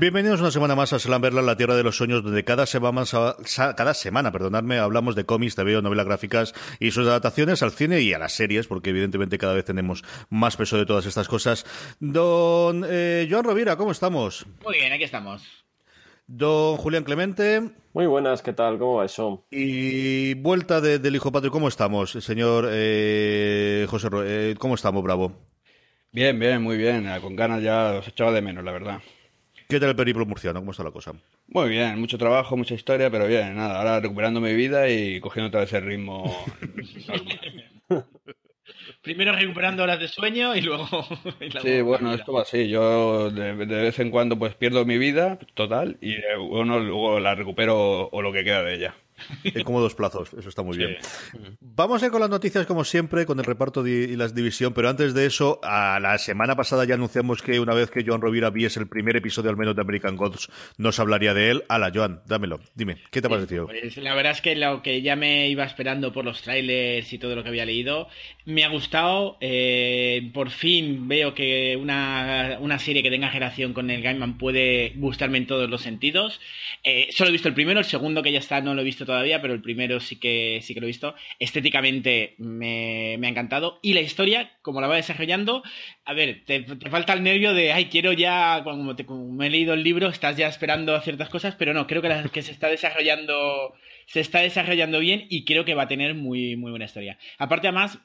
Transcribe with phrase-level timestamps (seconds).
[0.00, 3.04] Bienvenidos una semana más a Slamberla, la tierra de los sueños, donde cada semana,
[3.76, 8.14] cada semana perdonadme, hablamos de cómics, TV, novelas gráficas y sus adaptaciones al cine y
[8.14, 11.66] a las series, porque evidentemente cada vez tenemos más peso de todas estas cosas.
[12.00, 14.46] Don eh, Joan Rovira, ¿cómo estamos?
[14.64, 15.42] Muy bien, aquí estamos.
[16.26, 17.60] Don Julián Clemente.
[17.92, 18.78] Muy buenas, ¿qué tal?
[18.78, 19.44] ¿Cómo va eso?
[19.50, 24.08] Y vuelta del hijo patrio, ¿cómo estamos, señor eh, José?
[24.24, 25.34] Eh, ¿Cómo estamos, Bravo?
[26.10, 27.06] Bien, bien, muy bien.
[27.20, 29.02] Con ganas ya os echaba de menos, la verdad.
[29.70, 30.58] ¿Qué tal el periplo murciano?
[30.58, 31.12] ¿Cómo está la cosa?
[31.46, 35.46] Muy bien, mucho trabajo, mucha historia, pero bien, nada, ahora recuperando mi vida y cogiendo
[35.46, 36.44] otra vez el ritmo.
[39.02, 40.88] Primero recuperando horas de sueño y luego...
[41.62, 42.68] sí, bueno, esto va así.
[42.68, 47.36] Yo de, vez en cuando pues pierdo mi vida total y eh, bueno, luego la
[47.36, 48.96] recupero o lo que queda de ella.
[49.44, 50.96] En cómodos plazos, eso está muy bien.
[51.60, 54.88] Vamos a ir con las noticias como siempre, con el reparto y la división, pero
[54.88, 58.50] antes de eso, a la semana pasada ya anunciamos que una vez que Joan Rovira
[58.50, 60.48] viese el primer episodio al menos de American Gods,
[60.78, 61.64] nos hablaría de él.
[61.68, 63.66] Ala, Joan, dámelo, dime, ¿qué te ha parecido?
[63.66, 67.18] Pues la verdad es que lo que ya me iba esperando por los trailers y
[67.18, 68.08] todo lo que había leído,
[68.44, 69.36] me ha gustado.
[69.40, 75.38] Eh, por fin veo que una, serie que tenga generación con el Gaiman puede gustarme
[75.38, 76.40] en todos los sentidos.
[76.84, 79.04] Eh, solo he visto el primero, el segundo que ya está no lo he visto
[79.10, 81.14] todavía, pero el primero sí que, sí que lo he visto.
[81.38, 83.80] Estéticamente me, ha encantado.
[83.82, 85.62] Y la historia, como la va desarrollando,
[86.04, 89.74] a ver, te, falta el nervio de, ay, quiero ya, como, te, me he leído
[89.74, 93.74] el libro, estás ya esperando ciertas cosas, pero no, creo que, que se está desarrollando
[94.06, 97.16] se está desarrollando bien y creo que va a tener muy, muy buena historia.
[97.38, 98.00] Aparte, además,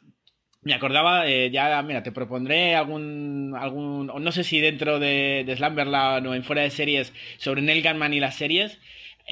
[0.62, 5.56] me acordaba, eh, ya, mira, te propondré algún, algún, no sé si dentro de, de
[5.56, 8.80] Slumberland o en fuera de series, sobre Neil Gaiman y las series,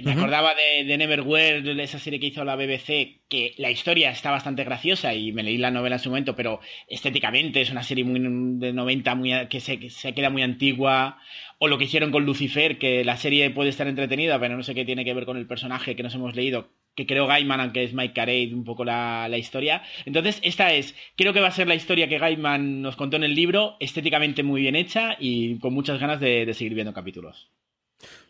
[0.02, 4.32] me acordaba de, de Neverwhere, esa serie que hizo la BBC, que la historia está
[4.32, 8.04] bastante graciosa y me leí la novela en su momento, pero estéticamente es una serie
[8.04, 8.20] muy
[8.60, 11.20] de 90 muy, que, se, se queda muy antigua.
[11.60, 14.74] O lo que hicieron con Lucifer, que la serie puede estar entretenida, pero no sé
[14.74, 17.84] qué tiene que ver con el personaje que nos hemos leído, que creo Gaiman, aunque
[17.84, 19.84] es Mike Carey, un poco la, la, historia.
[20.06, 23.24] Entonces, esta es, creo que va a ser la historia que Gaiman nos contó en
[23.24, 27.52] el libro, estéticamente muy bien hecha y con muchas ganas de seguir viendo capítulos.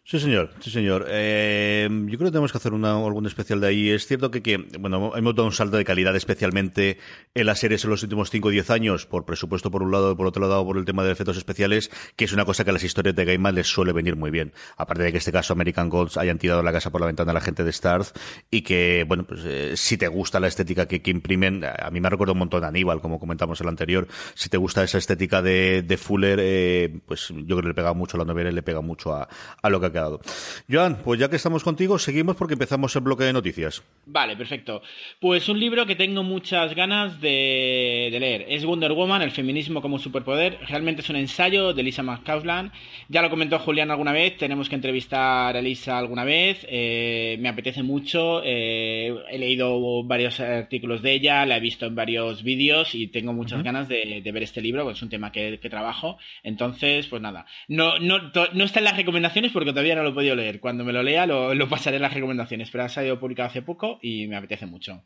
[0.06, 1.06] Sí, señor, sí, señor.
[1.08, 3.90] Eh, yo creo que tenemos que hacer una, algún especial de ahí.
[3.90, 6.98] Es cierto que, que, bueno, hemos dado un salto de calidad, especialmente
[7.34, 10.12] en las series en los últimos 5 o 10 años, por presupuesto por un lado
[10.12, 12.72] y por otro lado por el tema de efectos especiales, que es una cosa que
[12.72, 14.52] a las historias de Gaiman les suele venir muy bien.
[14.76, 17.32] Aparte de que en este caso American Gods hayan tirado la casa por la ventana
[17.32, 18.12] a la gente de Starz
[18.52, 22.10] y que, bueno, pues eh, si te gusta la estética que, imprimen, a mí me
[22.10, 25.42] recuerda un montón a Aníbal, como comentamos en el anterior, si te gusta esa estética
[25.42, 28.54] de, de Fuller, eh, pues yo creo que le pega mucho a la novela y
[28.54, 29.30] le pega mucho a,
[29.62, 30.22] a lo que ha quedado.
[30.70, 33.84] Joan, pues ya que estamos contigo, seguimos porque empezamos el bloque de noticias.
[34.06, 34.82] Vale, perfecto.
[35.20, 38.46] Pues un libro que tengo muchas ganas de, leer.
[38.50, 40.60] Es Wonder Woman, el feminismo como superpoder.
[40.68, 42.72] Realmente es un ensayo de Lisa McCausland.
[43.10, 46.66] Ya lo comentó Julián alguna vez, tenemos que entrevistar a Lisa alguna vez.
[46.70, 48.42] Eh, me apetece mucho.
[48.44, 53.34] Eh, he leído varios artículos de ella, la he visto en varios vídeos y tengo
[53.34, 56.18] muchas ganas de, ver este libro, porque es un tema que, trabajo.
[56.44, 57.46] Entonces, pues nada.
[57.68, 60.60] No, no, no está en las recomendaciones porque todavía no lo he podido leer.
[60.60, 64.00] Cuando me lo lea lo, pasaré en las recomendaciones, pero ha salido publicado hace poco
[64.02, 65.04] y me apetece mucho.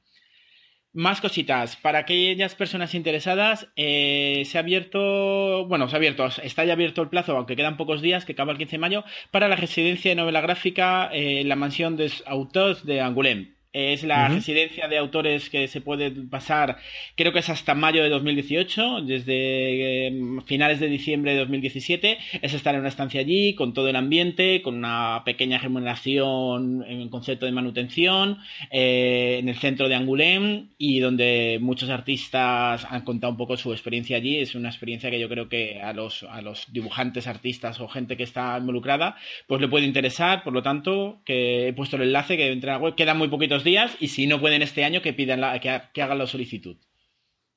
[0.94, 1.76] Más cositas.
[1.76, 7.02] Para aquellas personas interesadas, eh, se ha abierto, bueno, se ha abierto, está ya abierto
[7.02, 10.10] el plazo, aunque quedan pocos días, que acaba el 15 de mayo, para la residencia
[10.10, 13.57] de novela gráfica en eh, la mansión de autores de Angoulême.
[13.74, 16.78] Es la residencia de autores que se puede pasar,
[17.16, 22.18] creo que es hasta mayo de 2018, desde eh, finales de diciembre de 2017.
[22.42, 27.10] Es estar en una estancia allí, con todo el ambiente, con una pequeña remuneración en
[27.10, 28.40] concepto de manutención,
[28.72, 33.72] eh, en el centro de Angoulême y donde muchos artistas han contado un poco su
[33.72, 34.38] experiencia allí.
[34.38, 38.18] Es una experiencia que yo creo que a los, a los dibujantes, artistas o gente
[38.18, 39.16] que está involucrada,
[39.48, 40.44] pues le puede interesar.
[40.44, 42.96] Por lo tanto, que he puesto el enlace que entra a la web.
[42.96, 43.28] Quedan muy
[43.58, 46.78] poquitos días y si no pueden este año que pidan la, que, hagan la solicitud.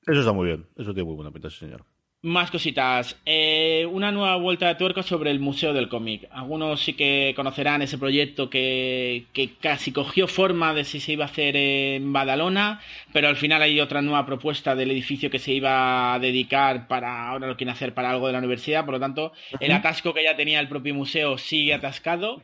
[0.06, 1.84] Eso está muy bien, eso tiene muy buena pinta, señor.
[2.22, 3.16] Más cositas.
[3.24, 6.28] Eh, una nueva vuelta de tuerca sobre el Museo del Cómic.
[6.30, 11.24] Algunos sí que conocerán ese proyecto que, que, casi cogió forma de si se iba
[11.24, 12.82] a hacer en Badalona,
[13.14, 17.28] pero al final hay otra nueva propuesta del edificio que se iba a dedicar para,
[17.28, 20.24] ahora lo quieren hacer para algo de la universidad, por lo tanto, el atasco que
[20.24, 22.42] ya tenía el propio museo sigue atascado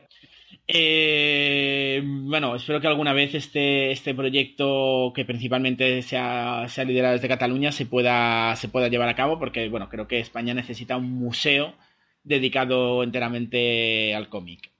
[0.67, 7.27] eh, bueno, espero que alguna vez este, este proyecto, que principalmente sea, sea liderado desde
[7.29, 11.11] Cataluña, se pueda, se pueda llevar a cabo, porque bueno, creo que España necesita un
[11.11, 11.73] museo
[12.23, 14.71] dedicado enteramente al cómic.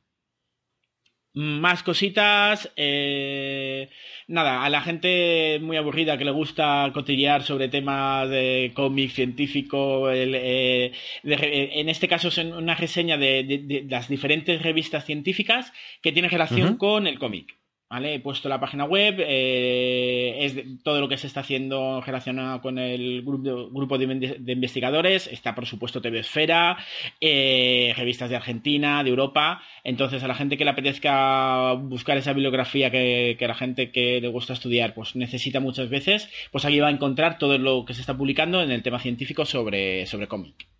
[1.38, 2.72] Más cositas.
[2.76, 3.90] Eh,
[4.28, 10.10] nada, a la gente muy aburrida que le gusta cotillear sobre temas de cómic científico,
[10.12, 10.92] eh,
[11.24, 17.06] en este caso es una reseña de, las diferentes revistas científicas que tienen relación con
[17.06, 17.57] el cómic.
[17.90, 18.16] ¿Vale?
[18.16, 22.78] He puesto la página web, eh, es todo lo que se está haciendo relacionado con
[22.80, 25.28] el grupo, grupo de, investigadores.
[25.28, 26.78] Está, por supuesto, TV Esfera,
[27.22, 29.62] eh, revistas de Argentina, de Europa.
[29.86, 34.20] Entonces, a la gente que le apetezca buscar esa bibliografía que, que la gente que
[34.20, 37.94] le gusta estudiar pues necesita muchas veces, pues aquí va a encontrar todo lo que
[37.94, 40.77] se está publicando en el tema científico sobre, sobre cómic.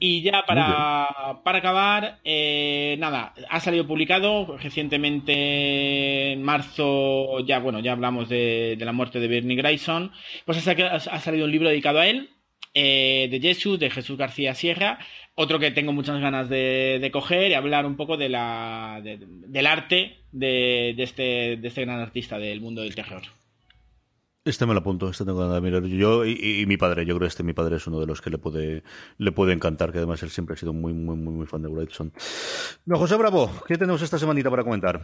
[0.00, 1.06] Y ya para,
[1.44, 8.92] acabar, eh, nada, ha salido publicado recientemente en marzo, ya bueno, ya hablamos de, la
[8.92, 10.10] muerte de Bernie Grayson,
[10.44, 12.30] pues ha, ha, salido un libro dedicado a él,
[12.74, 14.98] eh, de Jesús, de Jesús García Sierra,
[15.34, 20.18] otro que tengo muchas ganas de, coger y hablar un poco de la, del arte
[20.32, 23.22] de, este, de este gran artista del mundo del terror.
[24.42, 25.82] Este me lo apunto, este tengo que mirar.
[25.82, 28.30] Yo y, mi padre, yo creo que este mi padre es uno de los que
[28.30, 28.82] le puede,
[29.18, 31.68] le puede encantar, que además él siempre ha sido muy, muy, muy, muy fan de
[31.68, 32.10] Brightson.
[32.86, 35.02] No, José Bravo, ¿qué tenemos esta semanita para comentar?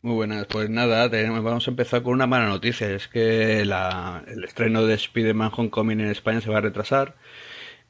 [0.00, 4.86] Muy buenas, pues nada, vamos a empezar con una mala noticia, es que el estreno
[4.86, 7.16] de Spider-Man Homecoming en España se va a retrasar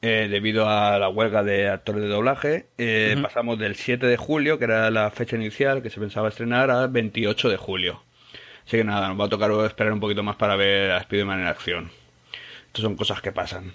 [0.01, 2.67] eh, debido a la huelga de actores de doblaje.
[2.77, 6.69] Eh, pasamos del 7 de julio, que era la fecha inicial que se pensaba estrenar,
[6.69, 8.03] al 28 de julio.
[8.65, 11.41] Así que nada, nos va a tocar esperar un poquito más para ver a Spider-Man
[11.41, 11.91] en acción.
[12.67, 13.73] Estas son cosas que pasan.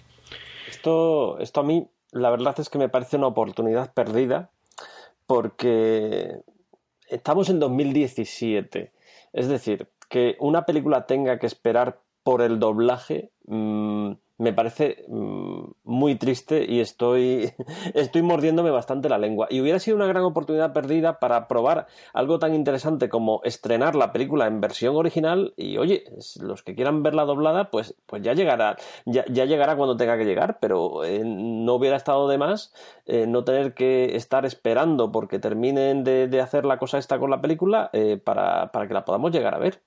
[0.69, 4.50] Esto, esto a mí, la verdad es que me parece una oportunidad perdida
[5.26, 6.40] porque
[7.08, 8.93] estamos en 2017.
[9.32, 13.31] Es decir, que una película tenga que esperar por el doblaje.
[13.46, 17.52] Mm, me parece mm, muy triste y estoy,
[17.94, 19.49] estoy mordiéndome bastante la lengua.
[19.50, 24.12] Y hubiera sido una gran oportunidad perdida para probar algo tan interesante como estrenar la
[24.12, 26.05] película en versión original y oye,
[26.40, 30.58] los que quieran verla doblada, pues, pues ya llegará, ya, llegará cuando tenga que llegar,
[30.61, 32.73] pero eh, no hubiera estado de más
[33.06, 37.40] eh, no tener que estar esperando porque terminen de, hacer la cosa esta con la
[37.40, 39.82] película eh, para que la podamos llegar a ver.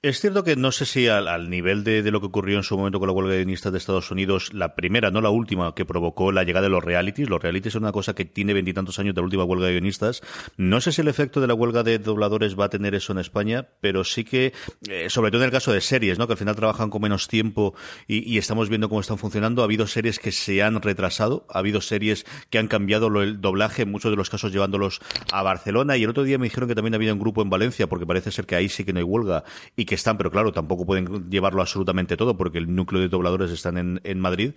[0.00, 3.00] Es cierto que no sé si al, nivel de, lo que ocurrió en su momento
[3.00, 6.30] con la huelga de guionistas de Estados Unidos, la primera, no la última, que provocó
[6.30, 7.28] la llegada de los realities.
[7.28, 10.22] Los realities son una cosa que tiene veintitantos años de la última huelga de guionistas.
[10.56, 13.18] No sé si el efecto de la huelga de dobladores va a tener eso en
[13.18, 14.52] España, pero sí que,
[14.88, 16.28] eh, sobre todo en el caso de series, ¿no?
[16.28, 17.74] que al final trabajan con menos tiempo
[18.06, 19.62] y, estamos viendo cómo están funcionando.
[19.62, 23.82] Ha habido series que se han retrasado, ha habido series que han cambiado el doblaje,
[23.82, 25.00] en muchos de los casos llevándolos
[25.32, 25.96] a Barcelona.
[25.96, 28.30] Y el otro día me dijeron que también había un grupo en Valencia, porque parece
[28.30, 29.42] ser que ahí sí que no hay huelga
[29.88, 33.78] que están, pero claro, tampoco pueden llevarlo absolutamente todo porque el núcleo de dobladores están
[33.78, 34.52] en, en Madrid.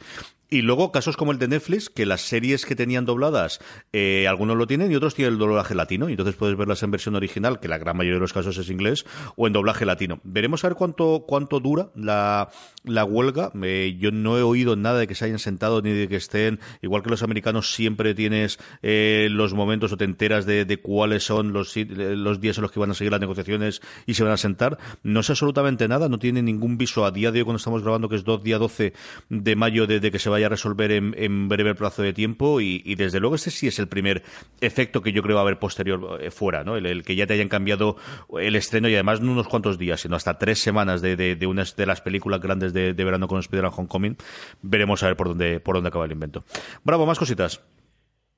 [0.53, 3.61] Y luego casos como el de Netflix, que las series que tenían dobladas,
[3.93, 6.09] eh, algunos lo tienen y otros tienen el doblaje latino.
[6.09, 8.69] Y entonces puedes verlas en versión original, que la gran mayoría de los casos es
[8.69, 9.05] inglés,
[9.37, 10.19] o en doblaje latino.
[10.25, 12.49] Veremos a ver cuánto, cuánto dura la,
[12.83, 13.53] la huelga.
[13.63, 16.59] Eh, yo no he oído nada de que se hayan sentado ni de que estén.
[16.81, 21.23] Igual que los americanos siempre tienes eh, los momentos o te enteras de, de cuáles
[21.23, 24.33] son los, los días en los que van a seguir las negociaciones y se van
[24.33, 24.77] a sentar.
[25.23, 28.15] Sé absolutamente nada, no tiene ningún viso a día de hoy cuando estamos grabando, que
[28.15, 28.93] es día 12
[29.29, 33.19] de mayo, de que se vaya a resolver en, breve plazo de tiempo y, desde
[33.19, 34.23] luego este sí es el primer
[34.59, 36.75] efecto que yo creo va a haber posterior eh, fuera, ¿no?
[36.75, 37.97] El, que ya te hayan cambiado
[38.39, 41.85] el estreno y además no unos cuantos días, sino hasta tres semanas de, de, de
[41.85, 44.17] las películas grandes de, verano con Spider-Man Homecoming.
[44.61, 46.43] Veremos a ver por dónde, por dónde acaba el invento.
[46.83, 47.61] Bravo, más cositas.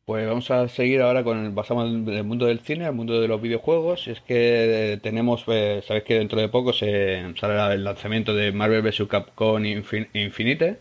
[0.05, 3.27] Pues vamos a seguir ahora con el, pasamos del mundo del cine al mundo de
[3.29, 4.07] los videojuegos.
[4.10, 8.81] Es que tenemos, pues, sabéis que dentro de poco se sale el lanzamiento de Marvel
[8.81, 9.03] vs.
[9.07, 10.79] Capcom Infinite.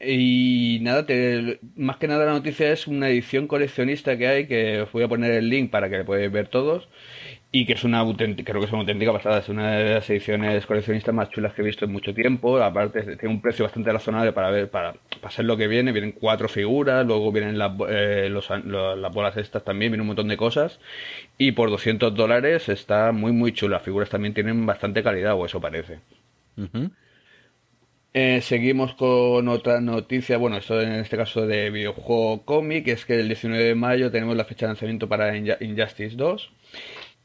[0.00, 1.06] Y nada,
[1.76, 5.08] más que nada la noticia es una edición coleccionista que hay, que os voy a
[5.08, 6.88] poner el link para que le podáis ver todos,
[7.56, 10.10] y que es una auténtica, creo que es una auténtica pasada, es una de las
[10.10, 13.92] ediciones coleccionistas más chulas que he visto en mucho tiempo, aparte tiene un precio bastante
[13.92, 17.70] razonable para ver, para, para ser lo que viene, vienen cuatro figuras, luego vienen las,
[17.88, 20.80] eh, las bolas estas también, viene un montón de cosas,
[21.38, 25.46] y por 200 dólares está muy muy chula, las figuras también tienen bastante calidad, o
[25.46, 26.00] eso parece.
[28.14, 33.20] Eh, seguimos con otra noticia, bueno, esto en este caso de videojuego cómic, es que
[33.20, 36.50] el 19 de mayo tenemos la fecha de lanzamiento para Injustice 2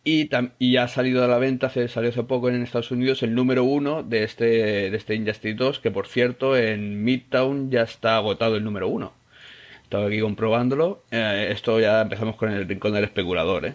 [0.03, 3.63] y, ha salido a la venta, se salió hace poco en Estados Unidos el número
[3.63, 4.45] uno de este,
[4.89, 9.13] de este Injustice 2, que por cierto en Midtown ya está agotado el número uno.
[9.83, 11.03] Estaba aquí comprobándolo.
[11.11, 13.73] Eh, esto ya empezamos con el rincón del especulador, ¿eh?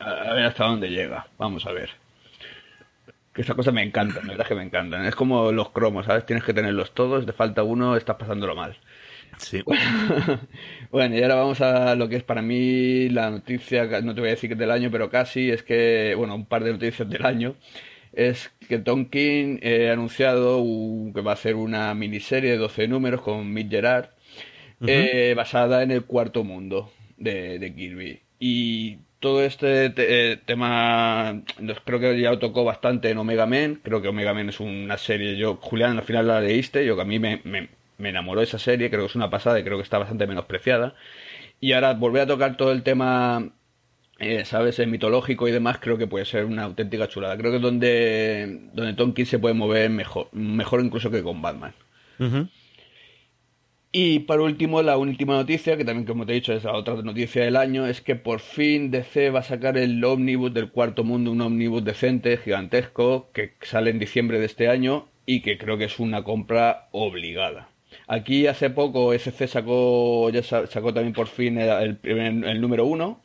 [0.00, 1.26] a ver hasta dónde llega.
[1.38, 1.90] Vamos a ver
[3.38, 5.06] que estas cosas me encantan, la verdad que me encantan.
[5.06, 6.26] Es como los cromos, ¿sabes?
[6.26, 8.76] Tienes que tenerlos todos, te falta uno, estás pasándolo mal.
[9.38, 9.62] Sí.
[10.90, 14.28] Bueno, y ahora vamos a lo que es para mí la noticia, no te voy
[14.28, 17.08] a decir que es del año, pero casi, es que, bueno, un par de noticias
[17.10, 17.56] del año,
[18.14, 20.64] es que Tonkin ha anunciado
[21.14, 24.08] que va a hacer una miniserie de 12 números con Mick Gerard,
[24.86, 28.20] eh, basada en el cuarto mundo de, Kirby.
[28.38, 31.42] Y todo este eh, tema
[31.84, 33.80] creo que ya lo tocó bastante en Omega Men.
[33.82, 35.36] Creo que Omega Men es una serie.
[35.36, 36.86] Yo, Julián, al final la leíste.
[36.86, 37.68] Yo que a mí me, me
[37.98, 40.94] enamoró esa serie, creo que es una pasada y creo que está bastante menospreciada.
[41.60, 43.50] Y ahora volver a tocar todo el tema,
[44.18, 47.36] eh, ¿sabes?, el mitológico y demás, creo que puede ser una auténtica chulada.
[47.36, 51.42] Creo que es donde, donde Tom King se puede mover mejor, mejor incluso que con
[51.42, 51.74] Batman.
[53.90, 56.94] Y por último, la última noticia, que también como te he dicho es la otra
[56.96, 61.04] noticia del año, es que por fin DC va a sacar el ómnibus del cuarto
[61.04, 65.78] mundo, un ómnibus decente, gigantesco, que sale en diciembre de este año y que creo
[65.78, 67.67] que es una compra obligada.
[68.08, 73.20] Aquí hace poco SC sacó, ya sacó también por fin el, número uno,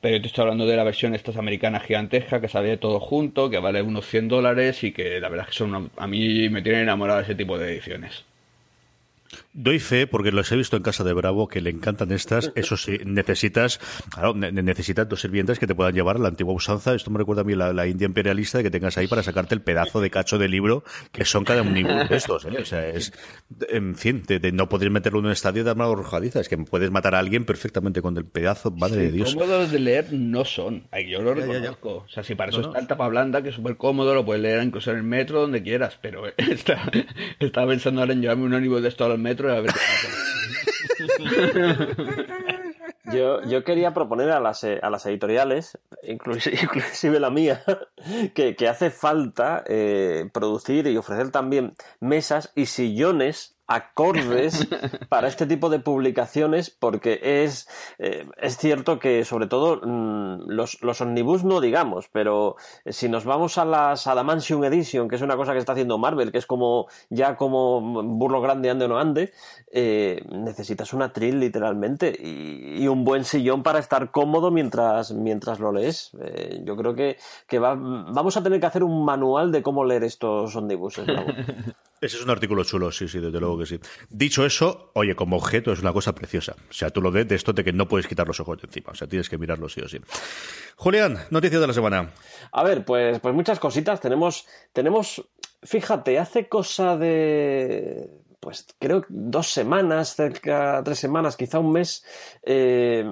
[0.00, 3.50] pero yo te estoy hablando de la versión esta americana gigantesca que sale todo junto,
[3.50, 6.62] que vale unos 100 dólares y que la verdad es que son a mí me
[6.62, 8.24] tienen enamorado ese tipo de ediciones.
[9.52, 12.52] Doy fe, porque los he visto en casa de Bravo, que le encantan estas.
[12.54, 16.94] Eso sí, necesitas, claro, necesitas dos sirvientes que te puedan llevar a la antigua usanza.
[16.94, 19.62] Esto me recuerda a mí la, India imperialista de que tengas ahí para sacarte el
[19.62, 21.72] pedazo de cacho de libro que son cada uno
[22.08, 22.44] de estos.
[22.44, 22.58] ¿eh?
[22.60, 23.12] O sea, es,
[23.70, 26.38] en fin, de, no poder meterlo en un estadio de arma arrojadiza.
[26.38, 29.34] Es que puedes matar a alguien perfectamente con el pedazo, madre de Dios.
[29.34, 30.84] Cómodos de leer no son.
[31.08, 32.04] Yo lo reconozco.
[32.06, 34.42] O sea, si para eso está en tapa blanda, que es súper cómodo, lo puedes
[34.42, 35.98] leer incluso en el metro, donde quieras.
[36.00, 36.88] Pero está,
[37.40, 39.39] estaba pensando ahora en llevarme un ónibus de esto al metro
[43.12, 47.64] Yo, yo, quería proponer a las, a las editoriales, inclusive, la mía,
[48.34, 54.66] que, que hace falta eh, producir y ofrecer también mesas y sillones acordes
[55.08, 60.82] para este tipo de publicaciones porque es, eh, es cierto que sobre todo mm, los,
[60.82, 65.36] los omnibus no digamos, pero si nos vamos a las Adamantium Edition, que es una
[65.36, 68.98] cosa que está haciendo Marvel, que es como ya como burro grande ande o no
[68.98, 69.32] ande,
[69.70, 75.70] eh, necesitas una tril literalmente y, un buen sillón para estar cómodo mientras, mientras lo
[75.70, 76.10] lees.
[76.20, 80.02] Eh, yo creo que, que vamos a tener que hacer un manual de cómo leer
[80.02, 81.06] estos omnibuses.
[82.00, 83.78] Ese es un artículo chulo, sí, sí, desde luego que sí.
[84.08, 86.56] Dicho eso, oye, como objeto es una cosa preciosa.
[86.70, 88.66] O sea, tú lo ves de esto de que no puedes quitar los ojos de
[88.66, 88.92] encima.
[88.92, 89.98] O sea, tienes que mirarlo sí o sí.
[90.76, 92.12] Julián, noticias de la semana.
[92.52, 94.00] A ver, pues, pues muchas cositas.
[94.00, 95.28] Tenemos, tenemos,
[95.62, 98.08] fíjate, hace cosa de
[98.40, 102.02] pues creo dos semanas, cerca tres semanas, quizá un mes,
[102.42, 103.04] eh,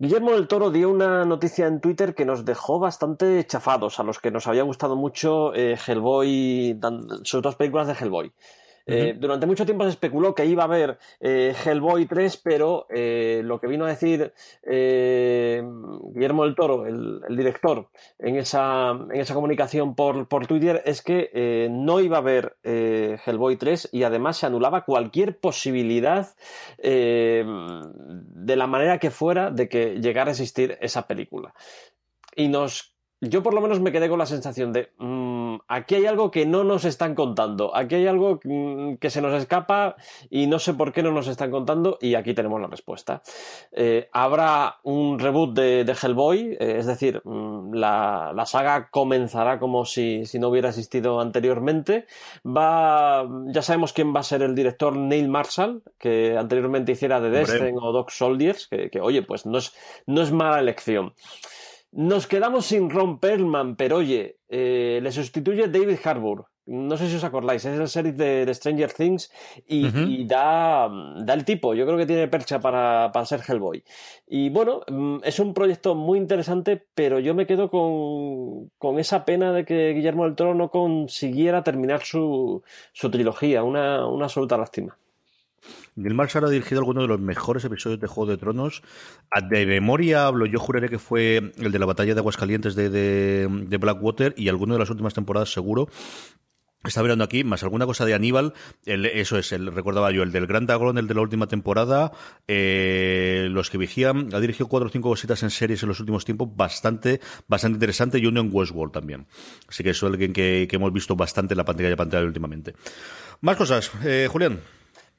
[0.00, 4.20] Guillermo del Toro dio una noticia en Twitter que nos dejó bastante chafados a los
[4.20, 6.78] que nos había gustado mucho eh, Hellboy,
[7.24, 8.32] sus dos películas de Hellboy.
[8.90, 13.42] Eh, durante mucho tiempo se especuló que iba a haber eh, Hellboy 3, pero eh,
[13.44, 14.32] lo que vino a decir
[14.64, 21.68] Guillermo del Toro, el, director, en esa, en esa comunicación por, por Twitter es que
[21.70, 26.28] no iba a haber Hellboy 3 y además se anulaba cualquier posibilidad
[26.78, 27.44] de
[28.56, 31.52] la manera que fuera de que llegara a existir esa película.
[32.34, 36.06] Y nos yo por lo menos me quedé con la sensación de mm, aquí hay
[36.06, 39.96] algo que no nos están contando, aquí hay algo mm, que se nos escapa
[40.30, 43.22] y no sé por qué no nos están contando y aquí tenemos la respuesta.
[43.72, 50.22] Eh, habrá un reboot de, Hellboy, eh, es decir, mm, la, saga comenzará como si,
[50.38, 52.06] no hubiera existido anteriormente.
[52.46, 57.30] Va, ya sabemos quién va a ser el director Neil Marshall, que anteriormente hiciera The
[57.30, 59.74] Destiny o Dog Soldiers, que, que, oye, pues no es,
[60.06, 61.12] no es mala elección.
[61.92, 66.46] Nos quedamos sin Ron Perlman, pero oye, eh, le sustituye David Harbour.
[66.66, 69.32] No sé si os acordáis, es el serie de, Stranger Things
[69.66, 71.72] y, da, da, el tipo.
[71.72, 73.82] Yo creo que tiene percha para, para, ser Hellboy.
[74.26, 79.24] Y bueno, mm, es un proyecto muy interesante, pero yo me quedo con, con esa
[79.24, 83.62] pena de que Guillermo del Toro no consiguiera terminar su, su trilogía.
[83.62, 84.98] Una, una absoluta lástima.
[85.98, 88.82] Neil Marshall ha dirigido algunos de los mejores episodios de Juego de Tronos.
[89.50, 93.76] De memoria hablo, yo juraré que fue el de la batalla de Aguascalientes de, de,
[93.76, 95.88] Blackwater y alguno de las últimas temporadas seguro.
[96.84, 98.54] Estaba mirando aquí, más alguna cosa de Aníbal,
[98.86, 102.12] eso es, el, recordaba yo, el del Gran Dragón, el de la última temporada,
[102.46, 106.24] eh, los que vigían, ha dirigido cuatro o cinco cositas en series en los últimos
[106.24, 109.26] tiempos, bastante, bastante interesante, y uno en Westworld también.
[109.68, 112.74] Así que eso es alguien que, hemos visto bastante en la pantalla de pantalla últimamente.
[113.40, 114.60] Más cosas, eh, Julián.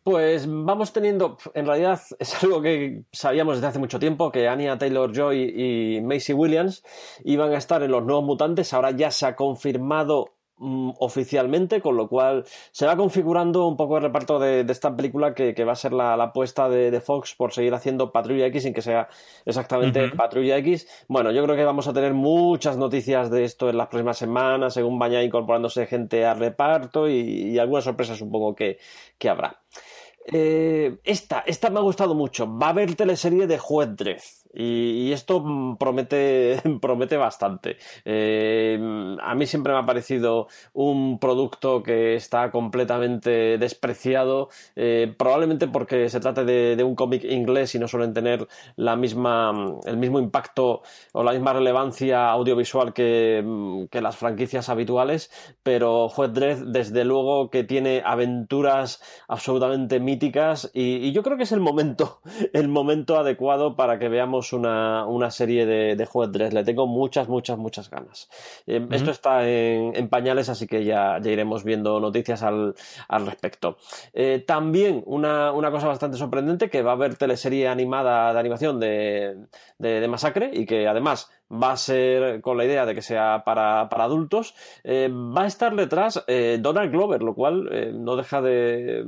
[0.03, 4.77] Pues vamos teniendo, en realidad es algo que sabíamos desde hace mucho tiempo, que Anya
[4.77, 6.83] Taylor Joy y Macy Williams
[7.23, 11.97] iban a estar en los nuevos mutantes, ahora ya se ha confirmado mm, oficialmente, con
[11.97, 15.75] lo cual se va configurando un poco el reparto de, esta película que, va a
[15.75, 19.09] ser la, apuesta de, Fox por seguir haciendo Patrulla X sin que sea
[19.45, 20.87] exactamente Patrulla X.
[21.09, 24.75] Bueno, yo creo que vamos a tener muchas noticias de esto en las próximas semanas,
[24.75, 28.23] según vaya incorporándose gente al reparto y, algunas sorpresas
[28.55, 28.77] que,
[29.17, 29.59] que habrá.
[30.25, 32.47] Eh, esta, esta me ha gustado mucho.
[32.57, 33.89] Va a haber teleserie de Juez
[34.53, 35.43] y, esto
[35.79, 37.77] promete, promete bastante.
[38.05, 38.79] Eh,
[39.21, 46.09] a mí siempre me ha parecido un producto que está completamente despreciado, eh, probablemente porque
[46.09, 49.51] se trate de, un cómic inglés y no suelen tener la misma,
[49.85, 55.29] el mismo impacto o la misma relevancia audiovisual que, que las franquicias habituales,
[55.61, 61.43] pero Juez Dredd desde luego que tiene aventuras absolutamente míticas y, y yo creo que
[61.43, 62.21] es el momento,
[62.53, 67.57] el momento adecuado para que veamos una, serie de, de Juez Le tengo muchas, muchas,
[67.57, 68.29] muchas ganas.
[68.65, 72.75] Eh, esto está en, pañales, así que ya, ya iremos viendo noticias al,
[73.25, 73.77] respecto.
[74.13, 79.37] Eh, también una, cosa bastante sorprendente, que va a haber teleserie animada de animación de,
[79.77, 83.81] de Masacre y que además va a ser con la idea de que sea para,
[83.81, 84.55] adultos.
[84.83, 89.03] Eh, va a estar detrás eh, Donald Glover, lo cual eh, no deja de,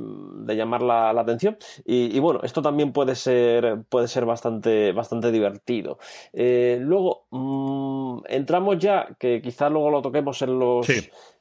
[0.48, 1.56] llamar la, atención.
[1.84, 5.98] Y, bueno, esto también puede ser, puede ser bastante, bastante divertido.
[6.32, 10.86] luego, mm, entramos ya, que quizás luego lo toquemos en los...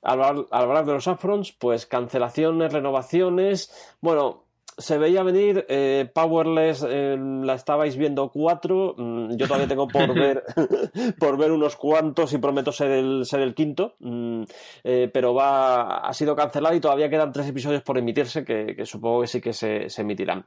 [0.03, 3.71] Al, hablar de los upfronts, pues cancelaciones, renovaciones.
[4.01, 4.45] Bueno,
[4.77, 10.13] se veía venir, eh, Powerless eh, la estabais viendo cuatro, mm, yo todavía tengo por
[10.13, 10.43] ver,
[11.19, 14.43] por ver unos cuantos y prometo ser el, ser el quinto, mm,
[14.83, 19.21] eh, pero va, ha sido cancelado y todavía quedan tres episodios por emitirse que, supongo
[19.21, 20.45] que sí que se, emitirán.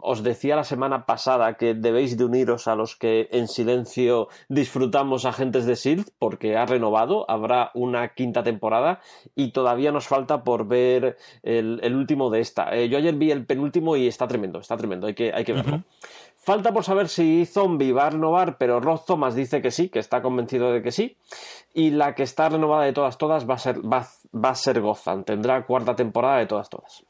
[0.00, 5.24] os decía la semana pasada que debéis de uniros a los que en silencio disfrutamos
[5.24, 6.12] Agentes de S.H.I.E.L.D.
[6.18, 9.00] porque ha renovado, habrá una quinta temporada
[9.34, 13.46] y todavía nos falta por ver el, el último de esta yo ayer vi el
[13.46, 15.82] penúltimo y está tremendo, está tremendo, hay que, hay que verlo.
[16.46, 19.98] Falta por saber si Zombie va a renovar, pero Ross Thomas dice que sí, que
[19.98, 21.16] está convencido de que sí.
[21.74, 24.06] Y la que está renovada de todas, todas va a ser, va,
[24.42, 25.24] a ser Gotham.
[25.24, 27.04] Tendrá cuarta temporada de todas, todas.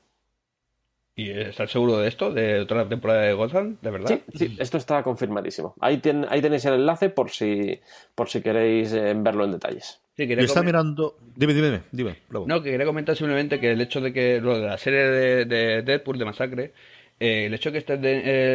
[1.19, 2.31] ¿Y estás seguro de esto?
[2.31, 3.79] ¿De otra temporada de Gotham?
[3.81, 4.21] ¿De verdad?
[4.35, 5.75] Sí, esto está confirmadísimo.
[5.81, 7.81] Ahí, ahí tenéis el enlace por si,
[8.15, 10.03] por si queréis eh, verlo en detalles.
[10.15, 11.17] Sí, está mirando.
[11.35, 12.17] Dime, dime, dime.
[12.47, 15.01] No, que quería comentar simplemente que el hecho de que lo de la serie
[15.47, 16.73] de, Deadpool, de Masacre,
[17.19, 17.95] eh, el hecho de que esté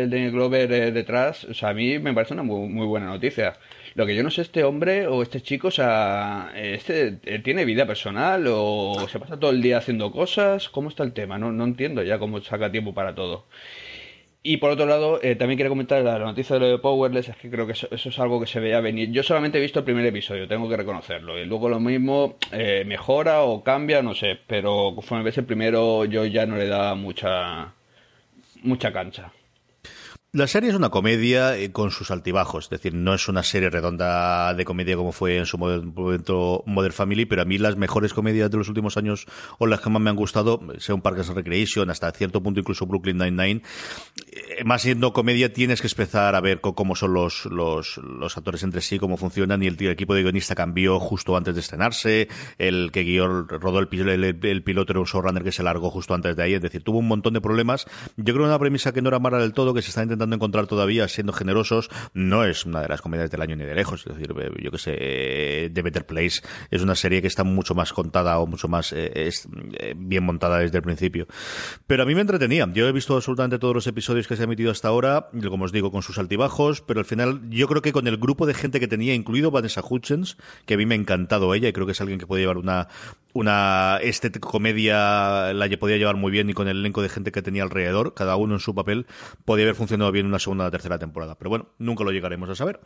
[0.03, 3.57] el de, Glover eh, detrás, o sea, a mí me parece una muy, buena noticia.
[3.93, 7.11] Lo que yo no sé, este hombre o este chico, o sea, este
[7.43, 10.69] tiene vida personal o se pasa todo el día haciendo cosas.
[10.69, 11.37] ¿Cómo está el tema?
[11.37, 13.45] No, no entiendo ya cómo saca tiempo para todo.
[14.43, 17.35] Y por otro lado, eh, también quiero comentar la noticia de lo de Powerless, es
[17.35, 19.11] que creo que eso, es algo que se veía venir.
[19.11, 21.37] Yo solamente he visto el primer episodio, tengo que reconocerlo.
[21.39, 24.39] Y luego lo mismo eh, mejora o cambia, no sé.
[24.47, 27.73] Pero conforme ves el primero, yo ya no le da mucha,
[28.63, 29.31] mucha cancha.
[30.33, 33.69] La serie es una comedia eh, con sus altibajos, es decir, no es una serie
[33.69, 38.13] redonda de comedia como fue en su momento Modern Family, pero a mí las mejores
[38.13, 39.25] comedias de los últimos años
[39.59, 42.61] o las que más me han gustado, sea un Parks and Recreation, hasta cierto punto
[42.61, 43.61] incluso Brooklyn Nine-Nine,
[44.31, 48.63] eh, más siendo comedia tienes que empezar a ver cómo son los, los, los actores
[48.63, 52.93] entre sí, cómo funcionan y el, equipo de guionista cambió justo antes de estrenarse, el
[52.93, 56.43] que guió, rodó el, el, piloto era un showrunner que se largó justo antes de
[56.43, 57.85] ahí, es decir, tuvo un montón de problemas.
[58.15, 60.67] Yo creo una premisa que no era mala del todo, que se está intentando encontrar
[60.67, 64.05] todavía, siendo generosos, no es una de las comedias del año ni de lejos.
[64.05, 67.93] Es decir, yo que sé, The Better Place es una serie que está mucho más
[67.93, 71.27] contada o mucho más eh, eh, bien montada desde el principio.
[71.87, 72.69] Pero a mí me entretenía.
[72.73, 75.71] Yo he visto absolutamente todos los episodios que se han emitido hasta ahora, como os
[75.71, 78.79] digo, con sus altibajos, pero al final yo creo que con el grupo de gente
[78.79, 81.93] que tenía, incluido Vanessa Hutchins, que a mí me ha encantado ella y creo que
[81.93, 82.87] es alguien que puede llevar una,
[83.33, 87.41] una este comedia la podía llevar muy bien y con el elenco de gente que
[87.41, 89.07] tenía alrededor, cada uno en su papel,
[89.45, 91.37] podía haber funcionado una segunda o tercera temporada.
[91.37, 92.79] Pero bueno, nunca lo llegaremos a saber.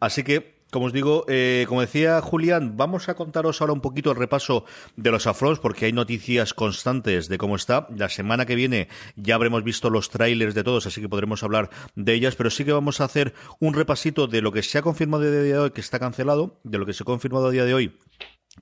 [0.00, 4.10] Así que, como os digo, eh, como decía Julián, vamos a contaros ahora un poquito
[4.10, 4.64] el repaso
[4.96, 7.86] de los afros, porque hay noticias constantes de cómo está.
[7.96, 11.70] La semana que viene ya habremos visto los trailers de todos, así que podremos hablar
[11.94, 14.82] de ellas, pero sí que vamos a hacer un repasito de lo que se ha
[14.82, 17.50] confirmado a día de hoy, que está cancelado, de lo que se ha confirmado a
[17.50, 17.98] día de hoy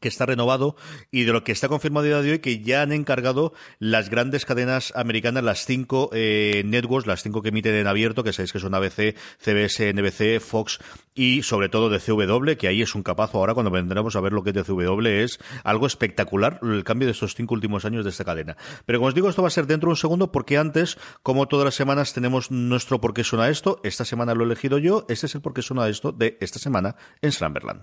[0.01, 0.77] que está renovado
[1.11, 4.11] y de lo que está confirmado a día de hoy que ya han encargado las
[4.11, 8.53] grandes cadenas americanas, las cinco eh, networks, las cinco que emiten en abierto, que sabéis
[8.53, 10.79] que son ABC, CBS, NBC, Fox
[11.15, 14.33] y sobre todo de CW, que ahí es un capazo ahora cuando vendremos a ver
[14.33, 18.05] lo que es de CW, es algo espectacular el cambio de estos cinco últimos años
[18.05, 18.57] de esta cadena.
[18.87, 21.47] Pero como os digo, esto va a ser dentro de un segundo porque antes, como
[21.47, 23.81] todas las semanas, tenemos nuestro por qué suena esto.
[23.85, 26.59] Esta semana lo he elegido yo, este es el por qué suena esto de esta
[26.59, 27.83] semana en Slamberland.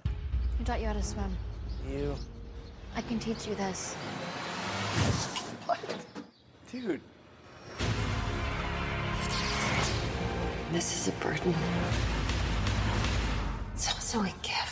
[2.96, 3.96] I can teach you this.
[5.66, 5.80] What?
[6.72, 7.02] Dude.
[10.72, 11.56] This is a burden.
[13.74, 14.67] It's also a gift.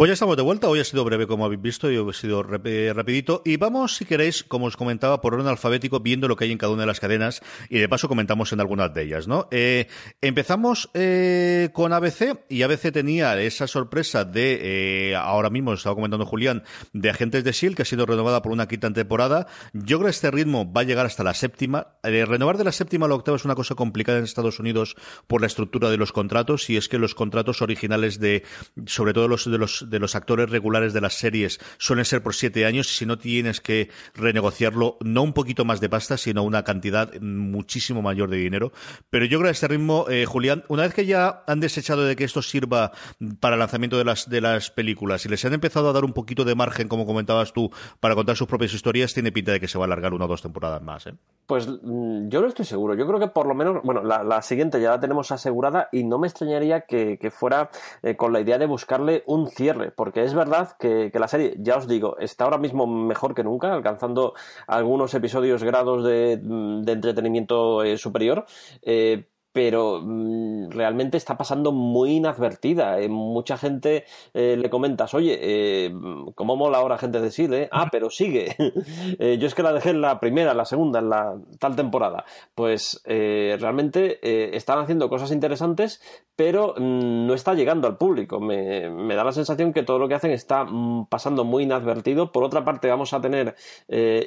[0.00, 0.66] Pues ya estamos de vuelta.
[0.66, 3.42] Hoy ha sido breve, como habéis visto, y ha sido rapidito.
[3.44, 6.56] Y vamos, si queréis, como os comentaba, por orden alfabético, viendo lo que hay en
[6.56, 9.46] cada una de las cadenas y de paso comentamos en algunas de ellas, ¿no?
[9.50, 9.88] Eh,
[10.22, 16.24] empezamos eh, con ABC y ABC tenía esa sorpresa de, eh, ahora mismo estaba comentando
[16.24, 16.62] Julián,
[16.94, 19.48] de Agentes de S.H.I.E.L.D., que ha sido renovada por una quinta temporada.
[19.74, 21.88] Yo creo que este ritmo va a llegar hasta la séptima.
[22.02, 25.42] renovar de la séptima a la octava es una cosa complicada en Estados Unidos por
[25.42, 28.44] la estructura de los contratos y es que los contratos originales de,
[28.86, 32.34] sobre todo los de los de los actores regulares de las series suelen ser por
[32.34, 36.42] siete años y si no tienes que renegociarlo, no un poquito más de pasta, sino
[36.42, 38.72] una cantidad muchísimo mayor de dinero.
[39.10, 42.04] Pero yo creo que a este ritmo, eh, Julián, una vez que ya han desechado
[42.04, 42.92] de que esto sirva
[43.40, 46.12] para el lanzamiento de las, de las películas y les han empezado a dar un
[46.12, 49.68] poquito de margen, como comentabas tú, para contar sus propias historias, tiene pinta de que
[49.68, 51.06] se va a alargar una o dos temporadas más.
[51.06, 51.14] ¿eh?
[51.46, 52.94] Pues mm, yo no estoy seguro.
[52.94, 56.18] Yo creo que por lo menos, bueno, la, siguiente ya la tenemos asegurada y no
[56.18, 57.70] me extrañaría que, fuera
[58.02, 61.76] eh, con la idea de buscarle un cierre porque es verdad que, la serie, ya
[61.76, 64.34] os digo, está ahora mismo mejor que nunca, alcanzando
[64.66, 68.46] algunos episodios grados de, entretenimiento eh, superior,
[68.82, 73.00] eh, pero mm, realmente está pasando muy inadvertida.
[73.00, 75.94] Eh, mucha gente eh, le comentas, oye, eh,
[76.34, 77.50] ¿cómo mola ahora gente de Sil?
[77.72, 78.54] Ah, pero sigue.
[79.38, 82.24] yo es que la dejé en la primera, en la segunda, en la tal temporada.
[82.54, 84.18] Pues realmente
[84.56, 86.00] están haciendo cosas interesantes,
[86.36, 88.38] pero mm, no está llegando al público.
[88.40, 92.32] Me, da la sensación que todo lo que hacen está mm, pasando muy inadvertido.
[92.32, 93.54] Por otra parte, vamos a tener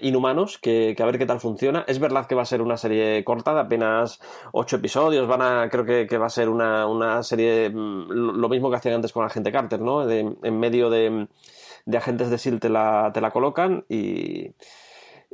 [0.02, 1.86] Inhumanos, que, que a ver qué tal funciona.
[1.88, 4.20] Es verdad que va a ser una serie corta de apenas
[4.52, 8.78] ocho episodios van a, creo que, va a ser una, serie, mm, lo mismo que
[8.78, 10.10] hacían antes con Agente Carter, ¿no?
[10.10, 11.28] en medio de,
[11.95, 14.52] agentes de SEAL te la, te la colocan y,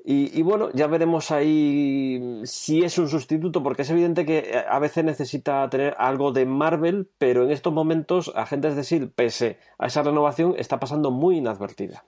[0.06, 5.04] y, bueno, ya veremos ahí si es un sustituto, porque es evidente que a veces
[5.04, 10.02] necesita tener algo de Marvel, pero en estos momentos Agentes de SEAL, pese a esa
[10.02, 12.06] renovación, está pasando muy inadvertida.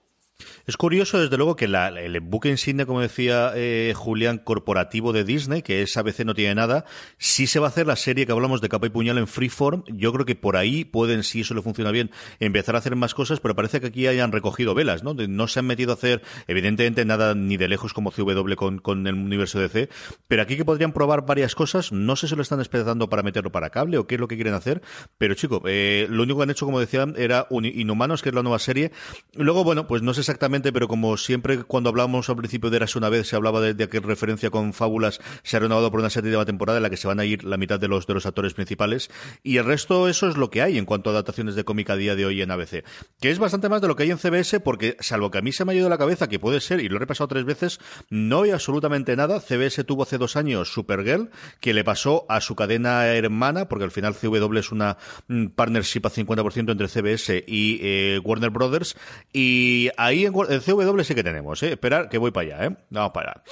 [0.66, 5.62] Es curioso, desde luego, que el buque insignia, como decía eh, Julián, corporativo de Disney,
[5.62, 6.84] que es ABC no tiene nada,
[7.18, 9.84] sí se va a hacer la serie que hablamos de capa y puñal en Freeform.
[9.88, 13.14] Yo creo que por ahí pueden, si eso le funciona bien, empezar a hacer más
[13.14, 15.14] cosas, pero parece que aquí hayan recogido velas, ¿no?
[15.14, 19.06] No se han metido a hacer, evidentemente, nada ni de lejos como CW con, con
[19.06, 19.88] el universo DC,
[20.28, 23.52] pero aquí que podrían probar varias cosas, no sé si lo están esperando para meterlo
[23.52, 24.82] para cable o qué es lo que quieren hacer,
[25.18, 28.42] pero chico, eh, lo único que han hecho, como decía, era Inhumanos, que es la
[28.42, 28.92] nueva serie.
[29.34, 32.96] Luego, bueno, pues no sé exactamente, pero como siempre cuando hablábamos al principio de Eras
[32.96, 36.08] una vez, se hablaba de, de que referencia con fábulas se ha renovado por una
[36.08, 38.26] de temporada en la que se van a ir la mitad de los, de los
[38.26, 39.10] actores principales.
[39.42, 41.96] Y el resto, eso es lo que hay en cuanto a adaptaciones de cómica a
[41.96, 42.84] día de hoy en ABC.
[43.20, 45.52] Que es bastante más de lo que hay en CBS, porque salvo que a mí
[45.52, 47.80] se me ha ido la cabeza, que puede ser, y lo he repasado tres veces,
[48.10, 49.40] no hay absolutamente nada.
[49.40, 53.90] CBS tuvo hace dos años Supergirl, que le pasó a su cadena hermana, porque al
[53.90, 54.96] final CW es una
[55.28, 58.96] mm, partnership a 50% entre CBS y eh, Warner Brothers.
[59.32, 61.72] Y ahí en, en CW sí que tenemos, ¿eh?
[61.72, 62.76] Esperar que voy para allá, ¿eh?
[62.90, 63.42] Vamos para allá.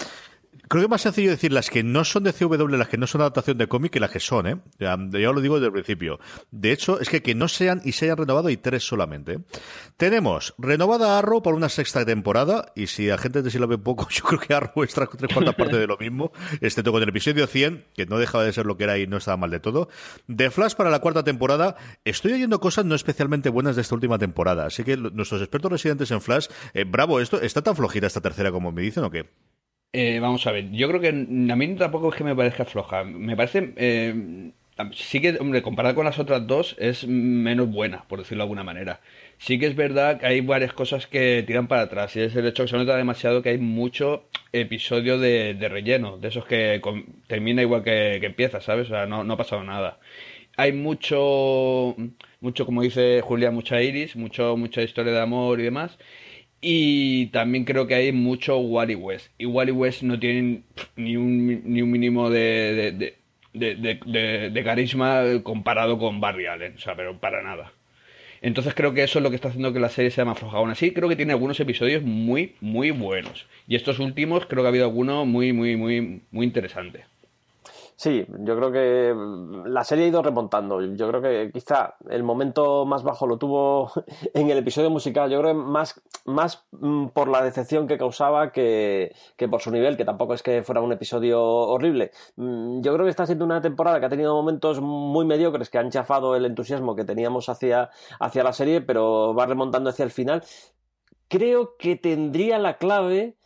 [0.71, 3.09] Creo que es más sencillo decir las que no son de CW, las que no
[3.09, 4.57] son adaptación de cómic, que las que son, ¿eh?
[4.79, 6.21] Ya, lo digo desde el principio.
[6.53, 9.41] De hecho, es que que no sean y se hayan renovado hay tres solamente.
[9.97, 13.79] Tenemos renovada Arrow por una sexta temporada, y si a gente de si lo ve
[13.79, 16.31] poco, yo creo que Arrow es tres cuartas partes de lo mismo,
[16.61, 19.17] excepto con el episodio 100, que no dejaba de ser lo que era y no
[19.17, 19.89] estaba mal de todo.
[20.29, 24.19] De Flash para la cuarta temporada, estoy oyendo cosas no especialmente buenas de esta última
[24.19, 28.21] temporada, así que nuestros expertos residentes en Flash, eh, bravo, esto está tan flojita esta
[28.21, 29.50] tercera como me dicen o qué?
[29.93, 31.13] Eh, vamos a ver, yo creo que a
[31.57, 33.03] mí tampoco es que me parezca floja.
[33.05, 33.73] Me parece.
[33.77, 34.53] Eh,
[34.95, 38.63] sí que, hombre, comparada con las otras dos, es menos buena, por decirlo de alguna
[38.63, 39.01] manera.
[39.39, 42.15] Sí que es verdad que hay varias cosas que tiran para atrás.
[42.17, 46.29] Y es el hecho que se nota demasiado que hay mucho episodio de, relleno, de
[46.29, 46.81] esos que
[47.27, 48.87] termina igual que, empieza, ¿sabes?
[48.89, 49.99] O sea, no, no ha pasado nada.
[50.57, 51.97] Hay mucho,
[52.41, 55.99] mucho, como dice Julia, mucha iris, mucho, mucha historia de amor y demás.
[56.61, 59.31] Y también creo que hay mucho Wally West.
[59.39, 60.63] Y Wally West no tiene
[60.97, 63.17] ni un, ni un mínimo de,
[63.53, 66.75] de, carisma comparado con Barry Allen.
[66.77, 67.73] O sea, pero para nada.
[68.43, 70.59] Entonces creo que eso es lo que está haciendo que la serie sea más floja.
[70.59, 73.47] Aún así, creo que tiene algunos episodios muy, muy buenos.
[73.67, 77.05] Y estos últimos creo que ha habido alguno muy, muy, muy, muy interesante.
[78.01, 80.81] Sí, yo creo que mm, la serie ha ido remontando.
[80.81, 83.93] Yo creo que quizá el momento más bajo lo tuvo
[84.33, 85.31] en el episodio musical.
[85.31, 89.71] Yo creo que más, más mm, por la decepción que causaba que, que por su
[89.71, 92.11] nivel, que tampoco es que fuera un episodio horrible.
[92.37, 95.77] Mm, Yo creo que está siendo una temporada que ha tenido momentos muy mediocres que
[95.77, 100.11] han chafado el entusiasmo que teníamos hacia, hacia la serie, pero va remontando hacia el
[100.11, 100.43] final.
[101.29, 103.37] Creo que tendría la clave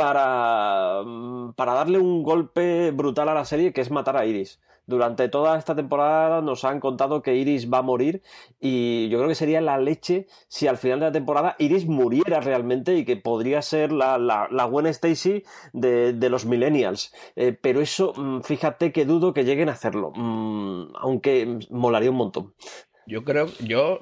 [0.00, 4.58] para, mm, para darle un golpe brutal a la serie, que es matar a Iris.
[4.86, 8.22] Durante toda esta temporada nos han contado que Iris va a morir
[8.58, 12.40] y yo creo que sería la leche si al final de la temporada Iris muriera
[12.40, 17.14] realmente y que podría ser la, la, la Gwen Stacy de, de los millennials.
[17.36, 22.16] Eh, pero eso, mm, fíjate que dudo que lleguen a hacerlo, Mm, aunque molaría un
[22.16, 22.54] montón.
[23.06, 23.98] Yo creo, yo,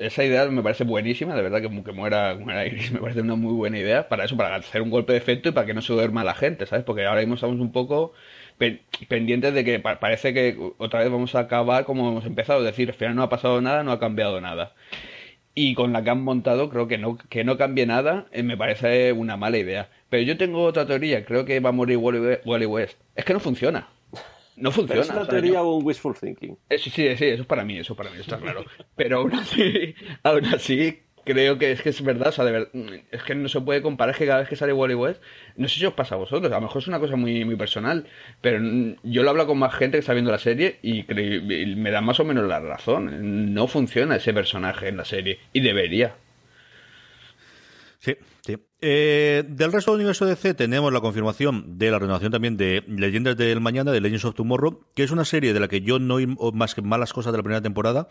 [0.00, 3.36] esa idea me parece buenísima, de verdad que, que muera, muera Iris me parece una
[3.36, 5.82] muy buena idea para eso, para hacer un golpe de efecto y para que no
[5.82, 6.84] se duerma la gente, ¿sabes?
[6.84, 8.12] Porque ahora mismo estamos un poco
[8.58, 12.60] pe- pendientes de que pa- parece que otra vez vamos a acabar como hemos empezado,
[12.60, 14.74] es decir, al final no ha pasado nada, no ha cambiado nada.
[15.54, 18.56] Y con la que han montado, creo que no, que no cambie nada, eh, me
[18.56, 19.90] parece una mala idea.
[20.10, 22.98] Pero yo tengo otra teoría, creo que va a morir Wally West.
[23.16, 23.88] Es que no funciona.
[24.56, 25.00] No Pero funciona.
[25.02, 26.56] es una teoría yo- o un wishful thinking.
[26.68, 28.64] eh, sí, sí, sí, eso es para mí, eso para mí, está claro.
[28.96, 32.70] Pero aún así, aún así, creo que es que es verdad, o sea, de ver-
[33.10, 35.22] es que no se puede comparar, que cada vez que sale Wally West,
[35.56, 37.56] no sé si os pasa a vosotros, a lo mejor es una cosa muy, muy
[37.56, 38.06] personal,
[38.40, 41.76] pero mm, yo lo hablo con más gente que está viendo la serie y, y
[41.76, 43.54] me da más o menos la razón.
[43.54, 46.14] No funciona ese personaje en la serie, y debería.
[48.02, 48.56] Sí, sí.
[48.80, 53.36] Eh, del resto del universo DC tenemos la confirmación de la renovación también de Leyendas
[53.36, 56.14] del Mañana, de Legends of Tomorrow, que es una serie de la que yo no
[56.14, 58.08] oí más que malas cosas de la primera temporada.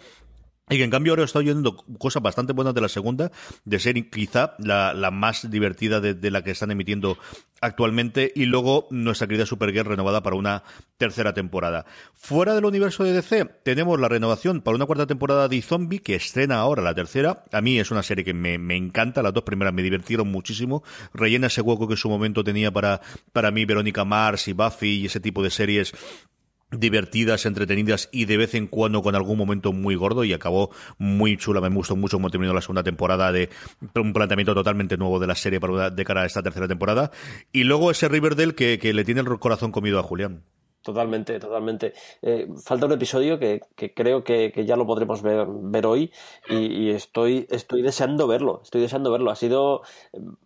[0.72, 3.30] Y que en cambio ahora estoy oyendo cosas bastante buenas de la segunda,
[3.66, 7.18] de ser quizá la, más divertida de, la que están emitiendo
[7.60, 10.64] actualmente, y luego nuestra querida Supergirl renovada para una
[10.96, 11.86] tercera temporada.
[12.16, 16.16] Fuera del universo de DC, tenemos la renovación para una cuarta temporada de Zombie, que
[16.16, 17.44] estrena ahora la tercera.
[17.52, 20.84] A mí es una serie que me, me encanta, las dos primeras me divirtieron muchísimo.
[21.14, 23.02] Rellena ese hueco que en su momento tenía para,
[23.34, 25.94] para mí Verónica Mars y Buffy y ese tipo de series
[26.72, 31.38] divertidas, entretenidas y de vez en cuando con algún momento muy gordo y acabó muy
[31.38, 31.62] chula.
[31.62, 33.50] Me gustó mucho cómo terminó la segunda temporada de
[33.96, 37.12] un planteamiento totalmente nuevo de la serie para de cara a esta tercera temporada.
[37.52, 40.44] Y luego ese Riverdale que, que le tiene el corazón comido a Julián.
[40.82, 41.94] Totalmente, totalmente.
[42.24, 46.12] Eh, falta un episodio que, que creo que, que ya lo podremos ver, ver hoy
[46.50, 49.30] y, y estoy, estoy deseando verlo, estoy deseando verlo.
[49.30, 49.84] Ha sido,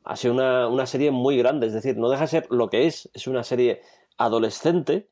[0.04, 2.86] ha sido una, una serie muy grande, es decir, no deja de ser lo que
[2.86, 3.82] es, es una serie
[4.18, 5.08] adolescente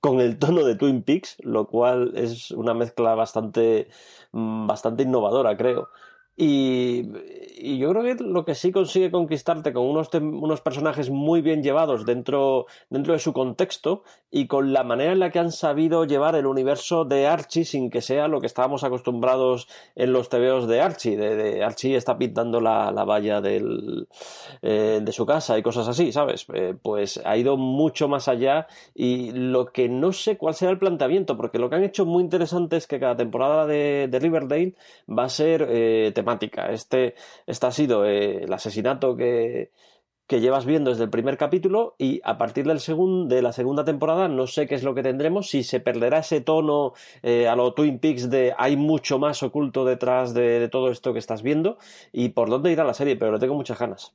[0.00, 3.88] con el tono de Twin Peaks, lo cual es una mezcla bastante,
[4.32, 5.90] mm, bastante innovadora, creo.
[6.40, 7.02] Y,
[7.60, 12.06] yo creo que lo que sí consigue conquistarte con unos, unos personajes muy bien llevados
[12.06, 16.36] dentro, dentro de su contexto y con la manera en la que han sabido llevar
[16.36, 20.80] el universo de Archie sin que sea lo que estábamos acostumbrados en los tebeos de
[20.80, 21.16] Archie.
[21.16, 24.06] De, Archie está pintando la, la valla del,
[24.62, 26.46] eh, de su casa y cosas así, ¿sabes?
[26.54, 30.78] Eh, pues ha ido mucho más allá y lo que no sé cuál será el
[30.78, 34.74] planteamiento, porque lo que han hecho muy interesante es que cada temporada de, de Riverdale
[35.08, 36.12] va a ser eh,
[36.72, 37.14] Este,
[37.46, 39.70] este ha sido eh, el asesinato que,
[40.26, 43.84] que llevas viendo desde el primer capítulo y a partir del segun- de la segunda
[43.84, 47.56] temporada no sé qué es lo que tendremos, si se perderá ese tono eh, a
[47.56, 51.42] lo Twin Peaks de hay mucho más oculto detrás de, de todo esto que estás
[51.42, 51.78] viendo
[52.12, 54.14] y por dónde irá la serie, pero le tengo muchas ganas.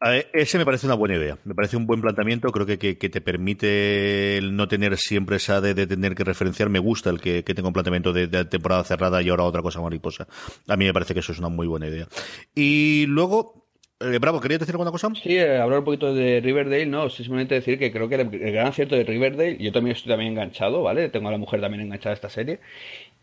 [0.00, 3.08] A ese me parece una buena idea, me parece un buen planteamiento, creo que, que,
[3.08, 7.42] te permite el no tener siempre esa de, tener que referenciar, me gusta el que,
[7.42, 10.28] que tenga un planteamiento de, temporada cerrada y ahora otra cosa mariposa.
[10.68, 12.06] A mí me parece que eso es una muy buena idea.
[12.54, 13.66] Y luego,
[13.98, 15.08] eh, Bravo, ¿querías decir alguna cosa?
[15.20, 18.68] Sí, eh, hablar un poquito de Riverdale, no, simplemente decir que creo que el gran
[18.68, 21.08] acierto de Riverdale, yo también estoy también enganchado, ¿vale?
[21.08, 22.60] Tengo a la mujer también enganchada a esta serie.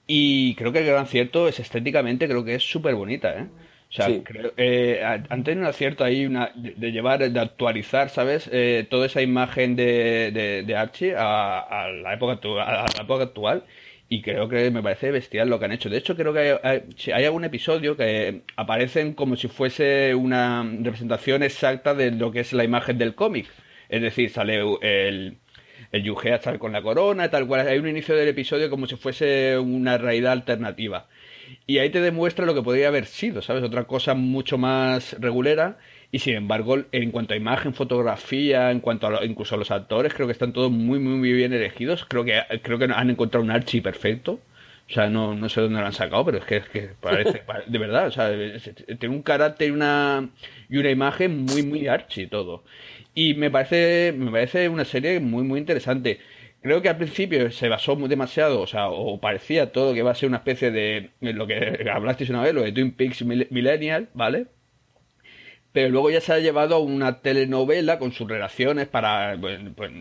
[0.07, 3.47] Y creo que el gran acierto es estéticamente, creo que es súper bonita, ¿eh?
[3.89, 4.21] O sea, Sí.
[4.25, 8.49] creo, eh, ha- han tenido un acierto ahí una, de, de llevar, de actualizar, ¿sabes?
[8.51, 13.23] Eh, toda esa imagen de, de, de Archie a, a la época, a la época
[13.23, 13.63] actual.
[14.07, 15.89] Y creo que me parece bestial lo que han hecho.
[15.89, 16.81] De hecho, creo que hay,
[17.13, 22.53] hay, algún episodio que aparecen como si fuese una representación exacta de lo que es
[22.53, 23.47] la imagen del cómic.
[23.89, 25.37] Es decir, sale el,
[25.91, 27.67] el Yugea sale con la corona, tal cual.
[27.67, 31.07] Hay un inicio del episodio como si fuese una realidad alternativa.
[31.67, 33.63] Y ahí te demuestra lo que podría haber sido, ¿sabes?
[33.63, 35.77] Otra cosa mucho más regulera.
[36.11, 39.71] Y sin embargo, en cuanto a imagen, fotografía, en cuanto a lo- incluso a los
[39.71, 42.05] actores, creo que están todos muy, muy, muy bien elegidos.
[42.05, 44.39] Creo que, creo que han encontrado un Archie perfecto.
[44.89, 47.39] O sea, no, no sé dónde lo han sacado, pero es que, es que parece,
[47.45, 48.29] pare- de verdad, o sea,
[48.99, 50.29] tiene un carácter y una,
[50.69, 52.63] y una imagen muy, muy Archie todo.
[53.13, 56.19] Y me parece, me parece una serie muy, muy interesante.
[56.65, 60.15] Creo que al principio se basó demasiado, o sea, o parecía todo que iba a
[60.15, 64.47] ser una especie de lo que hablasteis una vez, lo de Twin Peaks Millennial, ¿vale?
[65.73, 69.91] pero luego ya se ha llevado a una telenovela con sus relaciones para, pues, pues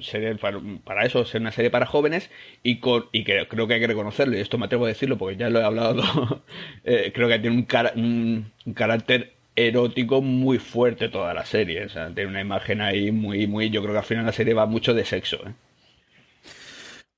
[0.85, 2.31] para, eso, ser una serie para jóvenes
[2.63, 5.19] y, con, y que creo que hay que reconocerlo, y esto me atrevo a decirlo
[5.19, 6.43] porque ya lo he hablado,
[6.85, 12.09] eh, creo que tiene un, un, carácter erótico muy fuerte toda la serie, o sea,
[12.15, 14.95] tiene una imagen ahí muy, muy, yo creo que al final la serie va mucho
[14.95, 15.37] de sexo.
[15.47, 15.53] ¿eh?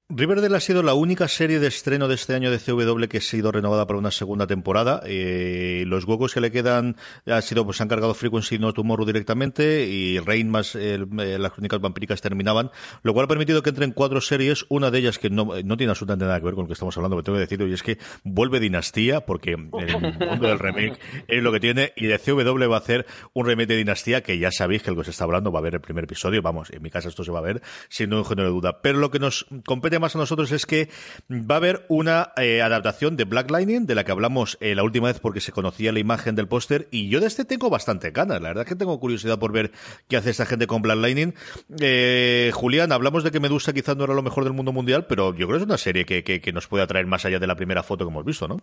[0.09, 3.21] Riverdale ha sido la única serie de estreno de este año de CW que ha
[3.21, 5.03] sido renovada para una segunda temporada.
[5.05, 6.95] Eh, los huecos que le quedan
[7.27, 11.81] ha sido, pues han cargado Frequency No Tomorrow directamente y Rain más eh, las crónicas
[11.81, 12.71] vampíricas terminaban,
[13.03, 15.91] lo cual ha permitido que entren cuatro series, una de ellas que no, no tiene
[15.91, 17.83] absolutamente nada que ver con lo que estamos hablando, pero tengo que decirlo, y es
[17.83, 19.59] que vuelve Dinastía, porque el
[20.31, 23.71] mundo del remake es lo que tiene, y de CW va a hacer un remake
[23.71, 25.81] de Dinastía que ya sabéis que el que se está hablando va a ver el
[25.81, 28.55] primer episodio, vamos, en mi casa esto se va a ver sin ningún género de
[28.55, 28.81] duda.
[28.83, 30.89] Pero lo que nos compete más a nosotros es que
[31.31, 34.83] va a haber una eh, adaptación de Black Lightning, de la que hablamos eh, la
[34.83, 38.11] última vez porque se conocía la imagen del póster, y yo de este tengo bastante
[38.11, 38.41] ganas.
[38.41, 39.73] La verdad es que tengo curiosidad por ver
[40.09, 41.35] qué hace esta gente con Black Lightning.
[41.81, 45.35] Eh, Julián, hablamos de que Medusa quizás no era lo mejor del mundo mundial, pero
[45.35, 47.57] yo creo que es una serie que, que nos puede atraer más allá de la
[47.57, 48.59] primera foto que hemos visto, ¿no?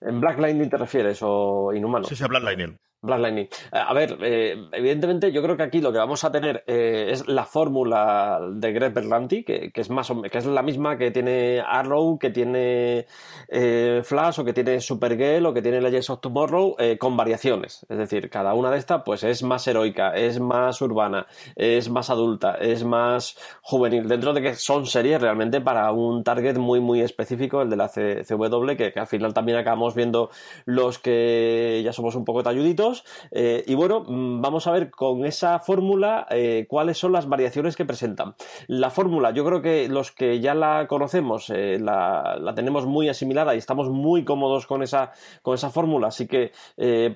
[0.00, 2.04] ¿En Black Lightning te refieres o Inhumano?
[2.04, 2.76] Sí, sí, Black Lightning.
[3.04, 3.44] Black Lightning.
[3.44, 7.08] Eh, a ver, eh, evidentemente yo creo que aquí lo que vamos a tener eh,
[7.10, 11.62] es la fórmula de Greg Berlanti, que, es más que es la misma que tiene
[11.66, 13.06] Arrow, que tiene
[14.02, 17.86] Flash o que tiene Supergirl o que tiene Legends of Tomorrow con variaciones.
[17.88, 22.10] Es decir, cada una de estas pues es más heroica, es más urbana, es más
[22.10, 24.08] adulta, es más juvenil.
[24.08, 27.88] Dentro de que son series realmente para un target muy muy específico, el de la
[27.88, 30.30] CW, que, que al final también acabamos viendo
[30.64, 32.93] los que ya somos un poco talluditos
[33.30, 37.76] eh, y bueno, mm, vamos a ver con esa fórmula eh, cuáles son las variaciones
[37.76, 38.34] que presentan.
[38.68, 43.54] La fórmula, yo creo que los que ya la conocemos, eh, la, tenemos muy asimilada
[43.54, 46.52] y estamos muy cómodos con esa, con esa fórmula, así que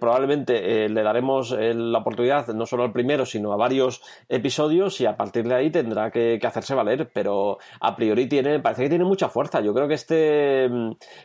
[0.00, 5.16] probablemente le daremos la oportunidad no solo al primero, sino a varios episodios y a
[5.16, 9.28] partir de ahí tendrá que, hacerse valer, pero a priori tiene, parece que tiene mucha
[9.28, 9.60] fuerza.
[9.60, 10.68] Yo creo que este,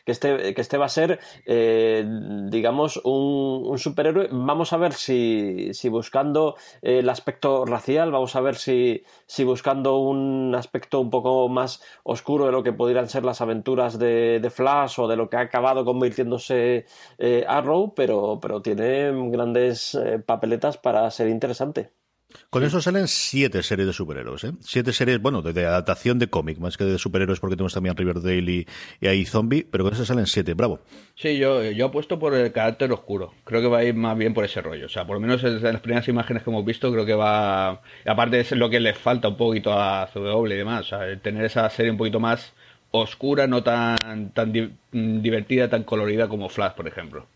[0.06, 6.56] que este, que este va a ser, digamos, un superhéroe vamos a ver si, buscando
[6.82, 12.46] el aspecto racial, vamos a ver si, si, buscando un aspecto un poco más oscuro
[12.46, 15.86] de lo que pudieran ser las aventuras de, Flash o de lo que ha acabado
[15.86, 16.86] convirtiéndose
[17.18, 22.03] eh, Arrow, pero, pero tiene grandes eh, papeletas para ser interesante.
[22.50, 24.52] Con eso salen siete series de superhéroes, ¿eh?
[24.62, 28.52] Siete series, bueno, de, adaptación de cómic, más que de superhéroes, porque tenemos también Riverdale
[28.52, 28.68] y,
[29.02, 30.80] y ahí Zombie, pero con eso salen siete, bravo.
[31.16, 33.34] Sí, yo, yo apuesto por el carácter oscuro.
[33.44, 34.86] Creo que va a ir más bien por ese rollo.
[34.86, 37.82] O sea, por lo menos en las primeras imágenes que hemos visto, creo que va.
[38.06, 40.82] Aparte, es lo que le falta un poquito a CW y demás.
[40.82, 42.54] O sea, tener esa serie un poquito más
[42.92, 44.54] oscura, no tan, tan
[44.92, 47.28] divertida, tan colorida como Flash, por ejemplo.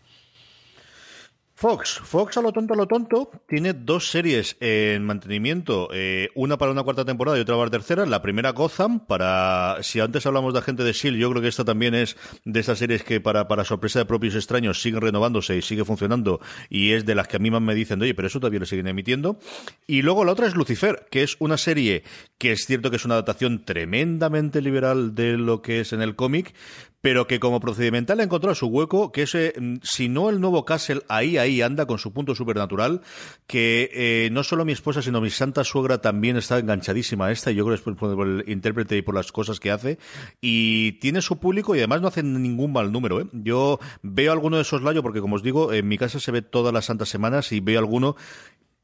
[1.58, 6.56] Fox, Fox a lo tonto, a lo tonto, tiene dos series en mantenimiento, eh, una
[6.56, 8.06] para una cuarta temporada y otra para la tercera.
[8.06, 11.64] La primera Gotham, para, si antes hablamos de gente de S.H.I.E.L.D., yo creo que esta
[11.64, 15.62] también es de esas series que para, para sorpresa de propios extraños siguen renovándose y
[15.62, 16.40] sigue funcionando
[16.70, 18.66] y es de las que a mí más me dicen, oye, pero eso todavía lo
[18.66, 19.40] siguen emitiendo.
[19.88, 22.04] Y luego la otra es Lucifer, que es una serie
[22.38, 26.14] que es cierto que es una adaptación tremendamente liberal de lo que es en el
[26.14, 26.54] cómic,
[27.00, 30.64] pero que como procedimental ha encontrado su hueco, que es, eh, si no el nuevo
[30.64, 33.02] Castle, ahí, ahí anda con su punto supernatural,
[33.46, 37.50] que eh, no solo mi esposa, sino mi santa suegra también está enganchadísima a esta,
[37.50, 39.98] y yo creo que es por, el intérprete y por las cosas que hace,
[40.40, 43.20] y tiene su público y además no hace ningún mal número.
[43.20, 43.26] ¿eh?
[43.32, 46.42] Yo veo alguno de esos layos, porque como os digo, en mi casa se ve
[46.42, 48.16] todas las santas semanas y veo alguno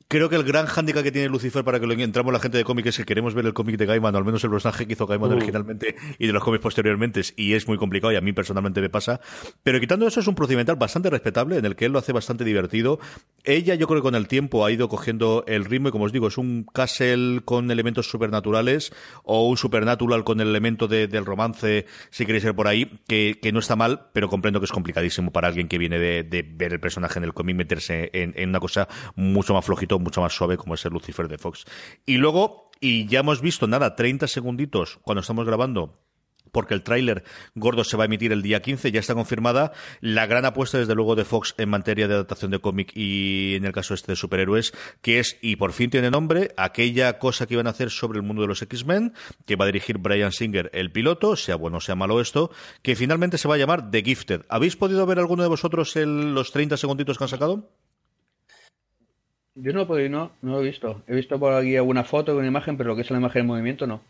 [0.07, 2.65] Creo que el gran hándicap que tiene Lucifer para que lo entramos la gente de
[2.65, 4.93] cómic es que queremos ver el cómic de Gaiman, o al menos el personaje que
[4.93, 5.35] hizo Gaiman mm.
[5.35, 8.91] originalmente y de los cómics posteriormente, y es muy complicado y a mí personalmente me
[8.91, 9.21] pasa.
[9.63, 12.45] Pero quitando eso es un procedimental bastante respetable en el que él lo hace bastante
[12.45, 13.01] divertido.
[13.45, 16.13] Ella yo creo que con el tiempo ha ido cogiendo el ritmo y como os
[16.13, 18.93] digo, es un castle con elementos supernaturales
[19.23, 23.59] o un supernatural con el elemento del romance, si queréis ser por ahí, que, no
[23.61, 27.19] está mal, pero comprendo que es complicadísimo para alguien que viene de, ver el personaje
[27.19, 30.75] en el cómic meterse en, en una cosa mucho más flojito mucho más suave como
[30.75, 31.65] es el Lucifer de Fox.
[32.07, 35.99] Y luego, y ya hemos visto, nada, 30 segunditos cuando estamos grabando
[36.55, 37.25] porque el tráiler
[37.55, 40.95] gordo se va a emitir el día 15, ya está confirmada la gran apuesta desde
[40.95, 44.17] luego de Fox en materia de adaptación de cómic y en el caso este de
[44.17, 44.73] superhéroes,
[45.03, 48.23] que es, y por fin tiene nombre, aquella cosa que iban a hacer sobre el
[48.23, 49.13] mundo de los X-Men,
[49.45, 52.51] que va a dirigir Brian Singer, el piloto, sea bueno o sea malo esto,
[52.83, 54.43] que finalmente se va a llamar The Gifted.
[54.49, 57.69] ¿Habéis podido ver alguno de vosotros los 30 segunditos que han sacado?
[59.57, 61.03] Yo no, no, no lo he visto.
[61.09, 63.47] He visto por aquí alguna foto, una imagen, pero lo que es la imagen en
[63.47, 64.01] movimiento no.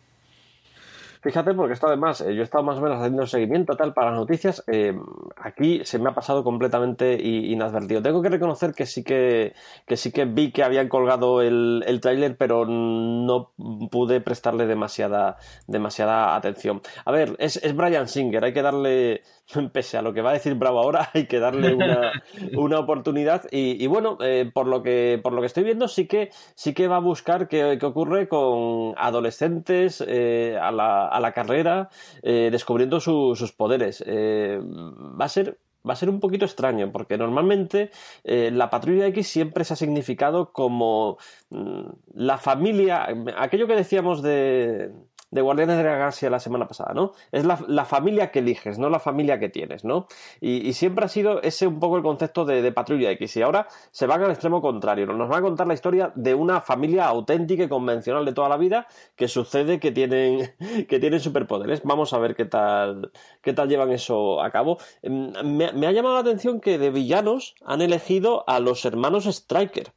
[1.25, 4.11] Fíjate, porque esto además, eh, yo he estado más o menos haciendo seguimiento tal para
[4.11, 4.63] las noticias.
[4.67, 4.95] eh,
[5.37, 8.03] aquí se me ha pasado completamente inadvertido.
[8.03, 9.55] Tengo que reconocer que sí que,
[9.87, 13.53] que sí que vi que habían colgado el, el tráiler, pero no
[13.91, 16.83] pude prestarle demasiada, demasiada atención.
[17.07, 19.23] A ver, es, es Brian Singer, hay que darle,
[19.73, 22.13] pese a lo que va a decir Bravo ahora, hay que darle una,
[22.57, 23.45] una oportunidad.
[23.51, 26.75] Y, y bueno, eh, por lo que por lo que estoy viendo, sí que sí
[26.75, 31.89] que va a buscar qué, qué ocurre con adolescentes eh, a, la, a la carrera,
[32.23, 34.03] eh, descubriendo su- sus poderes.
[34.07, 37.91] Eh, va a ser va a ser un poquito extraño, porque normalmente
[38.25, 41.19] eh, la Patrulla X siempre se ha significado como
[41.51, 41.83] mm,
[42.15, 43.07] la familia,
[43.37, 44.93] aquello que decíamos de,
[45.35, 47.13] de Guardianes de la Galaxia la semana pasada, ¿no?
[47.33, 50.07] Es la, la familia que eliges, no la familia que tienes, ¿no?
[50.41, 53.37] Y, siempre ha sido ese un poco el concepto de, de Patrulla X.
[53.37, 55.07] Y ahora se van al extremo contrario.
[55.07, 58.57] Nos van a contar la historia de una familia auténtica y convencional de toda la
[58.57, 60.55] vida que sucede que tienen,
[60.89, 61.83] que tienen superpoderes.
[61.83, 63.11] Vamos a ver qué tal,
[63.43, 64.79] qué tal llevan eso a cabo.
[65.03, 69.27] Em, Me, me ha llamado la atención que de villanos han elegido a los hermanos
[69.27, 69.93] Striker.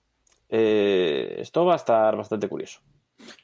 [0.49, 2.79] Eh, esto va a estar bastante curioso.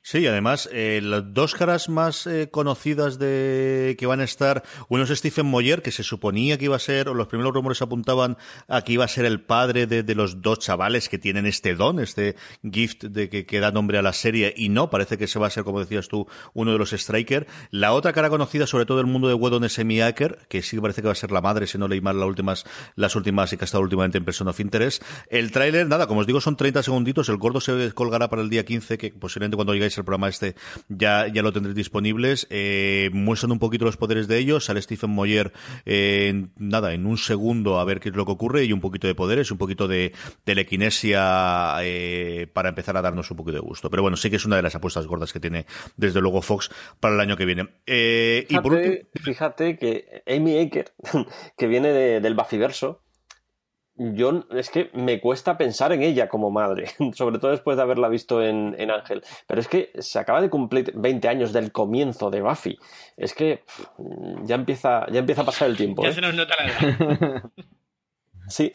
[0.01, 5.03] Sí, además, eh, las dos caras más eh, conocidas de que van a estar, uno
[5.03, 8.37] es Stephen Moyer, que se suponía que iba a ser, o los primeros rumores apuntaban
[8.67, 11.75] a que iba a ser el padre de, de los dos chavales que tienen este
[11.75, 15.39] don, este gift de que, da nombre a la serie, y no, parece que se
[15.39, 17.47] va a ser, como decías tú, uno de los Striker.
[17.71, 20.79] La otra cara conocida, sobre todo del mundo de Wedon, es Amy Acker, que sí
[20.79, 22.65] parece que va a ser la madre, si no leí mal las últimas,
[22.95, 25.03] las últimas y que ha estado últimamente en Person of Interest.
[25.29, 28.49] El tráiler, nada, como os digo, son 30 segunditos, el gordo se colgará para el
[28.49, 30.55] día 15, que posiblemente cuando llegáis al programa este
[30.89, 32.47] ya, ya lo tendréis disponibles.
[32.49, 34.65] Eh, muestran un poquito los poderes de ellos.
[34.65, 35.51] Sale Stephen Moyer,
[35.85, 38.81] eh, en- nada, en un segundo a ver qué es lo que ocurre y un
[38.81, 40.13] poquito de poderes, un poquito de
[40.43, 43.89] telequinesia eh, para empezar a darnos un poquito de gusto.
[43.89, 45.65] Pero bueno, sí que es una de las apuestas gordas que tiene
[45.97, 46.69] desde luego Fox
[46.99, 47.69] para el año que viene.
[47.85, 50.93] Eh, y por último, Fíjate, fíjate que Amy Aker,
[51.57, 53.01] que viene de- del Bafiverso,
[54.13, 58.09] yo es que me cuesta pensar en ella como madre, sobre todo después de haberla
[58.09, 59.23] visto en, en Ángel.
[59.47, 62.77] Pero es que se acaba de cumplir 20 años del comienzo de Buffy.
[63.17, 63.63] Es que
[64.43, 66.03] ya empieza, ya empieza a pasar el tiempo.
[66.03, 66.13] Ya ¿eh?
[66.13, 67.43] se nos nota la edad.
[68.49, 68.73] Sí,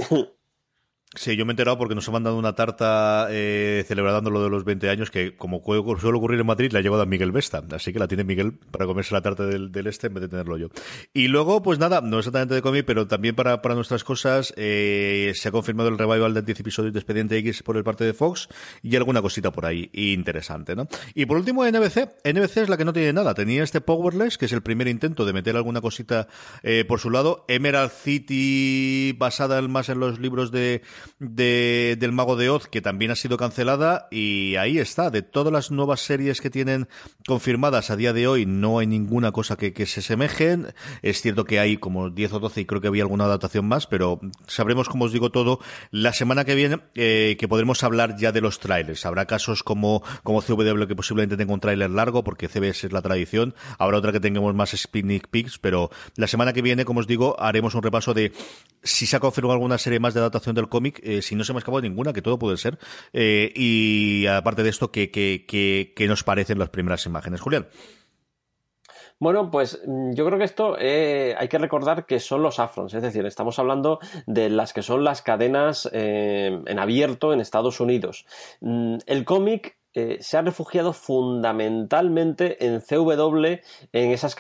[1.19, 4.51] Sí, yo me he enterado porque nos han mandado una tarta eh, celebrando lo de
[4.51, 7.61] los 20 años que, como suele ocurrir en Madrid, la ha llevado a Miguel Vesta.
[7.73, 10.29] Así que la tiene Miguel para comerse la tarta del, del este en vez de
[10.29, 10.69] tenerlo yo.
[11.13, 15.33] Y luego, pues nada, no exactamente de cómic, pero también para, para nuestras cosas, eh,
[15.35, 18.15] se ha confirmado el revival de 10 episodios de Expediente X por el parte de
[18.15, 18.49] Fox
[18.85, 20.87] y alguna cosita por ahí interesante, ¿no?
[21.15, 22.11] Y por último, NBC.
[22.33, 23.35] NBC es la que no tiene nada.
[23.35, 26.29] Tenía este Powerless, que es el primer intento de meter alguna cosita
[26.63, 27.45] eh, por su lado.
[27.49, 30.83] Emerald City, basada más en los libros de,
[31.19, 34.09] de- del Mago de Oz, que también ha sido cancelada.
[34.11, 35.11] Y ahí está.
[35.11, 36.89] De todas las nuevas series que tienen
[37.27, 40.75] confirmadas a día de hoy, no hay ninguna cosa que, se semejen.
[41.03, 43.87] Es cierto que hay como 10 o 12 y creo que había alguna adaptación más,
[43.87, 48.33] pero sabremos, como os digo, todo la semana que viene, eh, que podremos hablar ya
[48.33, 49.07] de los trailers.
[49.07, 53.03] Habrá casos como, como CW que posiblemente tenga un tráiler largo, porque CBS es la
[53.03, 53.55] tradición.
[53.79, 57.37] Habrá otra que tengamos más sneak peeks, pero la semana que viene, como os digo,
[57.41, 58.33] haremos un repaso de
[58.83, 61.53] si se ha confirmado alguna serie más de adaptación del cómic, eh, si no se
[61.53, 62.79] me ha escapado ninguna, que todo puede ser.
[63.13, 67.41] Eh, y aparte de esto, ¿qué, nos parecen las primeras imágenes?
[67.41, 67.69] Julián.
[69.21, 72.95] Bueno, pues mm, yo creo que esto eh, hay que recordar que son los afrons,
[72.95, 78.27] es decir, estamos hablando de las que son las cadenas en abierto en Estados Unidos.
[78.61, 79.78] Mm, El cómic
[80.21, 83.61] se ha refugiado fundamentalmente en CW,
[83.93, 84.35] en esos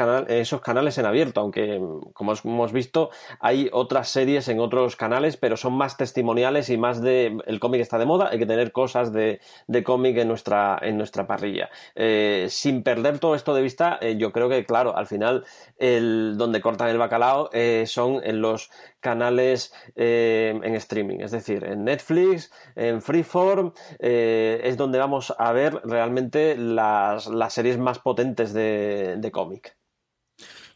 [0.61, 5.36] canales en abierto, aunque mm, como os- hemos visto hay otras series en otros canales,
[5.36, 8.72] pero son más testimoniales y más de el cómic está de moda, hay que tener
[8.72, 11.70] cosas de, de cómic en nuestra, en nuestra parrilla.
[11.94, 15.44] Eh, sin perder todo esto de vista, eh, yo creo que, claro, al final
[15.78, 18.70] el, donde cortan el bacalao eh, son en los
[19.01, 25.53] canales eh, en streaming, es decir, en Netflix, en Freeform, eh, es donde vamos a
[25.53, 29.78] ver realmente las, las series más potentes de, de cómic.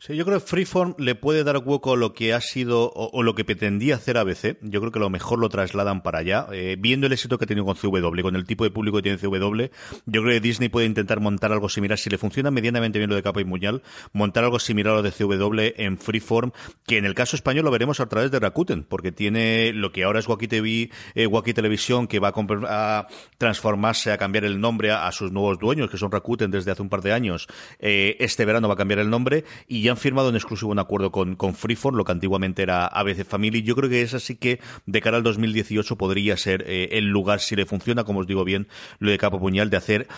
[0.05, 3.22] Sí, yo creo que Freeform le puede dar hueco a lo que ha sido o,
[3.22, 4.59] lo que pretendía hacer ABC.
[4.61, 6.48] Yo creo que lo mejor lo trasladan para allá.
[6.50, 9.03] Eh, viendo el éxito que ha tenido con CW, con el tipo de público que
[9.05, 9.70] tiene CW,
[10.07, 11.98] yo creo que Disney puede intentar montar algo similar.
[11.98, 15.03] Si le funciona medianamente bien lo de capa y muñal, montar algo similar a lo
[15.03, 16.50] de CW en Freeform,
[16.84, 20.03] que en el caso español lo veremos a través de Rakuten, porque tiene lo que
[20.03, 23.07] ahora es Wacky TV, eh, Wacky Televisión, que va a,
[23.38, 26.82] transformarse, a cambiar el nombre a, a sus nuevos dueños, que son Rakuten desde hace
[26.82, 27.46] un par de años.
[27.78, 30.78] Eh, este verano va a cambiar el nombre y ya han firmado en exclusivo un
[30.78, 33.62] acuerdo con, con Freeform, lo que antiguamente era ABC Family.
[33.62, 37.40] Yo creo que es así que de cara al 2018 podría ser eh, el lugar,
[37.40, 38.68] si le funciona, como os digo bien,
[38.99, 40.09] lo de Capo Puñal, de hacer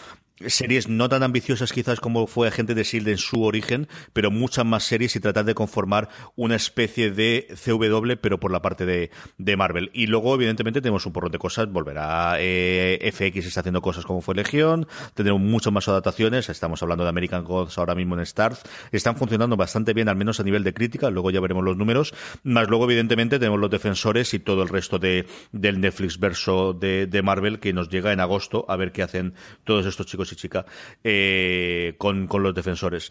[0.46, 3.12] series no tan ambiciosas quizás como fue Agente de S.H.I.E.L.D.
[3.12, 8.14] en su origen, pero muchas más series y tratar de conformar una especie de CW,
[8.20, 9.90] pero por la parte de, de Marvel.
[9.92, 11.70] Y luego, evidentemente, tenemos un porrón de cosas.
[11.70, 16.48] Volverá eh, FX, está haciendo cosas como fue Legión, tendremos muchas más adaptaciones.
[16.48, 18.62] Estamos hablando de American Gods ahora mismo en Stars.
[18.90, 21.10] Están funcionando bastante bien, al menos a nivel de crítica.
[21.10, 22.12] Luego ya veremos los números.
[22.42, 27.06] Más luego, evidentemente, tenemos los defensores y todo el resto de, del Netflix verso de,
[27.06, 30.36] de Marvel que nos llega en agosto a ver qué hacen todos estos chicos y
[30.36, 30.64] chicas
[31.02, 33.10] eh, con, con, los defensores.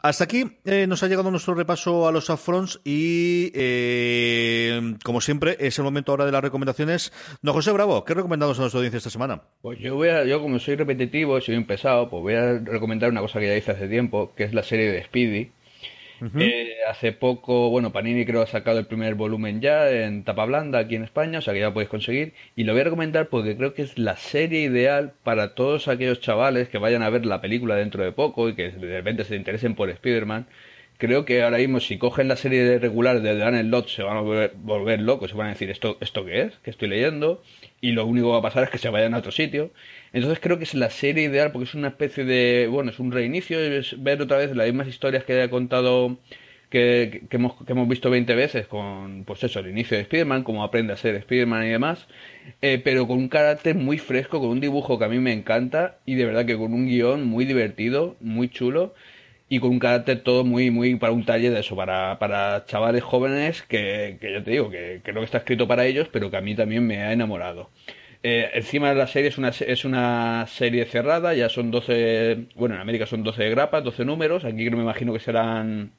[0.00, 5.56] Hasta aquí eh, nos ha llegado nuestro repaso a los upfronts y, eh, como siempre,
[5.60, 7.12] es el momento ahora de las recomendaciones.
[7.42, 9.42] No, José Bravo, ¿qué recomendamos a nuestra audiencia esta semana?
[9.60, 13.10] Pues yo voy a, yo como soy repetitivo, soy un pesado, pues voy a recomendar
[13.10, 15.50] una cosa que ya hice hace tiempo, que es la serie de Speedy
[16.38, 20.78] eh, hace poco, bueno, Panini creo ha sacado el primer volumen ya en tapa blanda
[20.78, 22.34] aquí en España, o sea que ya lo podéis conseguir.
[22.54, 26.20] Y lo voy a recomendar porque creo que es la serie ideal para todos aquellos
[26.20, 29.36] chavales que vayan a ver la película dentro de poco y que de repente se
[29.36, 30.46] interesen por Spider-Man.
[31.02, 34.20] Creo que ahora mismo si cogen la serie regular de Dan Lot se van a
[34.20, 37.42] volver, volver, locos, se van a decir esto, esto qué es, que estoy leyendo,
[37.80, 39.72] y lo único que va a pasar es que se vayan a otro sitio.
[40.12, 43.10] Entonces creo que es la serie ideal porque es una especie de, bueno, es un
[43.10, 46.18] reinicio, es ver otra vez las mismas historias que he contado,
[46.70, 50.44] que, que, hemos, que hemos visto 20 veces con, pues eso, el inicio de Spider-Man,
[50.44, 52.06] cómo aprende a ser Spider-Man y demás,
[52.60, 55.98] eh, pero con un carácter muy fresco, con un dibujo que a mí me encanta
[56.06, 58.94] y de verdad que con un guion muy divertido, muy chulo
[59.52, 63.02] y con un carácter todo muy, muy para un taller de eso, para, para chavales
[63.02, 66.38] jóvenes que, que yo te digo, que creo que está escrito para ellos, pero que
[66.38, 67.68] a mí también me ha enamorado.
[68.22, 72.76] Eh, encima de la serie es una, es una serie cerrada, ya son 12, bueno,
[72.76, 75.92] en América son 12 grapas, 12 números, aquí me imagino que serán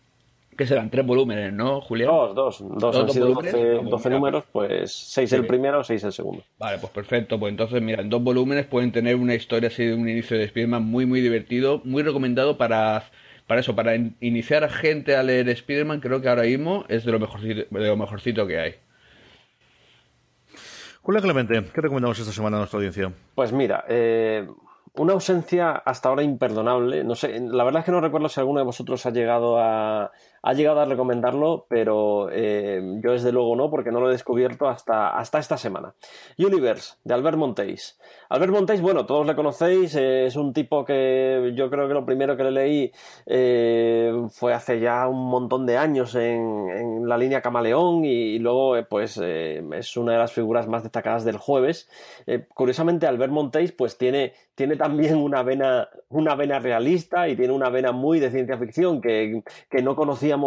[0.58, 2.10] que serán tres volúmenes, ¿no, Julián?
[2.10, 5.36] Dos, dos, dos, dos han sido 12, 12 números, pues seis sí.
[5.36, 6.44] el primero, seis el segundo.
[6.58, 9.94] Vale, pues perfecto, pues entonces, mira, en dos volúmenes pueden tener una historia así de
[9.94, 13.04] un inicio de Spider-Man muy, muy divertido, muy recomendado para,
[13.48, 17.06] para eso, para in iniciar a gente a leer Spider-Man, creo que ahora mismo es
[17.06, 18.76] de lo mejorcito, de lo mejorcito que hay.
[21.02, 23.12] Julia Clemente, ¿qué recomendamos esta semana a nuestra audiencia?
[23.36, 24.48] Pues mira, eh,
[24.96, 27.04] una ausencia hasta ahora imperdonable.
[27.04, 30.12] No sé, la verdad es que no recuerdo si alguno de vosotros ha llegado a,
[30.42, 34.68] ha llegado a recomendarlo, pero eh, yo desde luego no, porque no lo he descubierto
[34.68, 35.96] hasta, hasta esta semana.
[36.38, 38.00] Universe, de Albert Montéis.
[38.34, 42.04] Albert Montéis, bueno, todos le conocéis, eh, es un tipo que yo creo que lo
[42.04, 42.92] primero que le leí
[43.28, 49.20] eh, fue hace ya un montón de años en, la línea Camaleón y, luego pues
[49.20, 51.88] es una de las figuras más destacadas del jueves.
[52.56, 57.70] curiosamente, Albert Montéis pues tiene, tiene también una vena, una vena realista y tiene una
[57.70, 60.38] vena muy de ciencia ficción que, que no conocía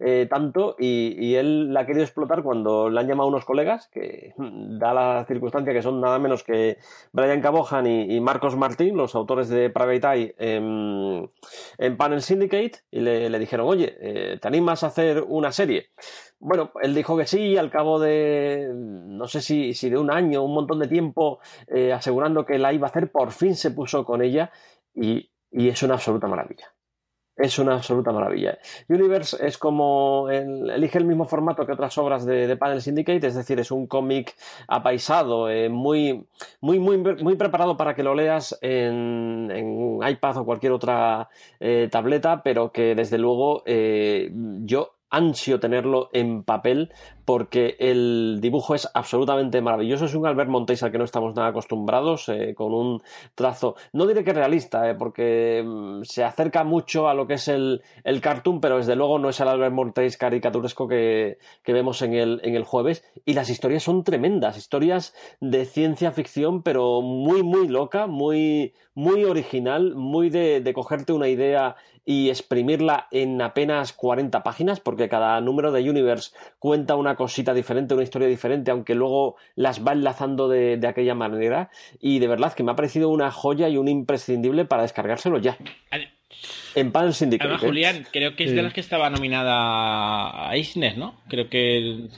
[0.00, 3.88] eh, tanto y, y, él la ha querido explotar cuando le han llamado unos colegas,
[3.88, 6.78] que da la circunstancia que son nada menos que
[7.18, 11.28] Brian Cabohan y, y Marcos Martín, los autores de Private en,
[11.76, 15.90] en Panel Syndicate, y le, dijeron, oye, eh, ¿te animas a hacer una serie?
[16.38, 20.54] Bueno, él dijo que sí, al cabo de, no sé si, de un año, un
[20.54, 24.22] montón de tiempo, eh, asegurando que la iba a hacer, por fin se puso con
[24.22, 24.52] ella
[24.94, 26.72] y, y es una absoluta maravilla
[27.38, 28.58] es una absoluta maravilla.
[28.88, 33.26] Universe es como el, elige el mismo formato que otras obras de, de Panel Syndicate,
[33.26, 34.34] es decir, es un cómic
[34.66, 36.26] apaisado, eh, muy,
[36.60, 41.28] muy, muy, muy preparado para que lo leas en, en iPad o cualquier otra
[41.60, 44.30] eh, tableta, pero que desde luego eh,
[44.64, 46.92] yo ansio tenerlo en papel
[47.28, 50.06] porque el dibujo es absolutamente maravilloso.
[50.06, 53.02] Es un Albert Montes al que no estamos nada acostumbrados, eh, con un
[53.34, 57.48] trazo, no diré que realista, eh, porque mm, se acerca mucho a lo que es
[57.48, 62.00] el, el, cartoon, pero desde luego no es el Albert Montes caricaturesco que, que vemos
[62.00, 63.04] en el, en el jueves.
[63.26, 69.24] Y las historias son tremendas, historias de ciencia ficción, pero muy, muy loca, muy, muy
[69.24, 71.76] original, muy de, de cogerte una idea
[72.10, 77.92] y exprimirla en apenas 40 páginas, porque cada número de Universe cuenta una cosita diferente,
[77.92, 81.68] una historia diferente, aunque luego las va enlazando de, de, aquella manera.
[82.00, 85.58] Y de verdad que me ha parecido una joya y un imprescindible para descargárselo ya.
[86.74, 87.46] En Pan Syndicate.
[87.46, 91.14] Además, Julián, creo que es de las que estaba nominada a Eisner, ¿no?
[91.28, 92.08] Creo que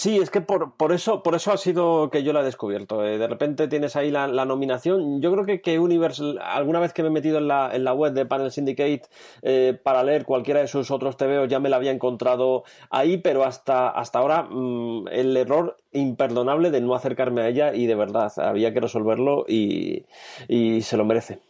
[0.00, 3.06] Sí, es que por, por, eso, por eso ha sido que yo la he descubierto.
[3.06, 5.20] Eh, de repente tienes ahí la, nominación.
[5.20, 7.92] Yo creo que, que Universe, alguna vez que me he metido en la, en la
[7.92, 9.02] web de Panel Syndicate
[9.42, 13.44] eh, para leer cualquiera de sus otros TVOs, ya me la había encontrado ahí, pero
[13.44, 18.32] hasta, hasta ahora mmm, el error imperdonable de no acercarme a ella y de verdad
[18.38, 20.06] había que resolverlo y,
[20.48, 21.40] y se lo merece.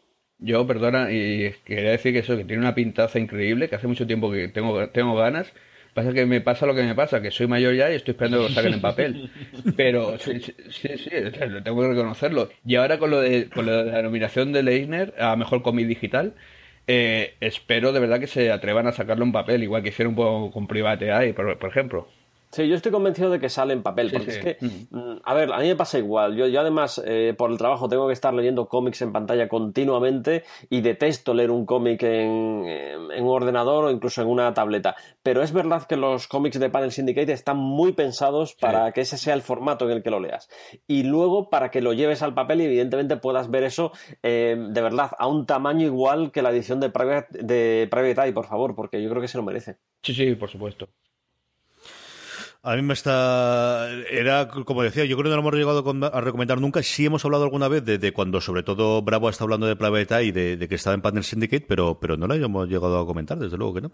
[0.41, 4.09] Yo, perdona, y quería decir que eso, que tiene una pintaza increíble, que hace mucho
[4.09, 5.53] tiempo que tengo, tengo ganas
[5.95, 8.39] Pasa que me pasa lo que me pasa, que soy mayor ya y estoy esperando
[8.39, 9.31] que lo saquen en papel.
[9.77, 11.11] Pero sí, sí, sí, sí,
[11.65, 12.49] tengo que reconocerlo.
[12.65, 15.87] Y ahora con lo de, con lo de la nominación de Leisner a Mejor Cómic
[15.87, 16.35] Digital,
[16.87, 20.17] eh, espero de verdad que se atrevan a sacarlo en papel, igual que hicieron un
[20.17, 22.09] poco con Private Eye, por, por ejemplo.
[22.53, 25.53] Sí, yo estoy convencido de que sale en papel, porque es que, mm, a ver,
[25.53, 26.37] a mí me pasa igual.
[26.37, 30.43] Yo, yo además, eh, por el trabajo, tengo que estar leyendo cómics en pantalla continuamente
[30.69, 34.97] y detesto leer un cómic en, en, un ordenador o incluso en una tableta.
[35.23, 39.17] Pero es verdad que los cómics de Panel Syndicate están muy pensados para que ese
[39.17, 40.49] sea el formato en el que lo leas.
[40.89, 43.93] Y luego para que lo lleves al papel y evidentemente puedas ver eso
[44.25, 48.33] eh, de verdad a un tamaño igual que la edición de Private, de Private Eye,
[48.33, 49.77] por favor, porque yo creo que se lo merece.
[50.03, 50.89] Sí, sí, por supuesto.
[52.63, 53.89] A mí me está.
[54.11, 56.83] Era, como decía, yo creo que no lo hemos llegado a recomendar nunca.
[56.83, 60.33] Sí hemos hablado alguna vez de, cuando, sobre todo, Bravo está hablando de Private y
[60.33, 63.57] de, que estaba en Partner Syndicate, pero, pero no lo hemos llegado a comentar, desde
[63.57, 63.93] luego que no.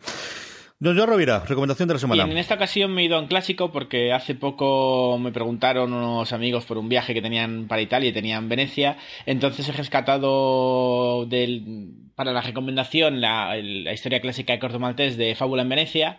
[0.79, 2.25] Don Joan Rovira, recomendación de la semana.
[2.25, 6.33] En esta ocasión me he ido a un clásico porque hace poco me preguntaron unos
[6.33, 8.99] amigos por un viaje que tenían para Italia y tenían Venecia.
[9.25, 15.35] Entonces he rescatado del, para la recomendación la, la historia clásica de Corto Maltés de
[15.35, 16.19] Fábula en Venecia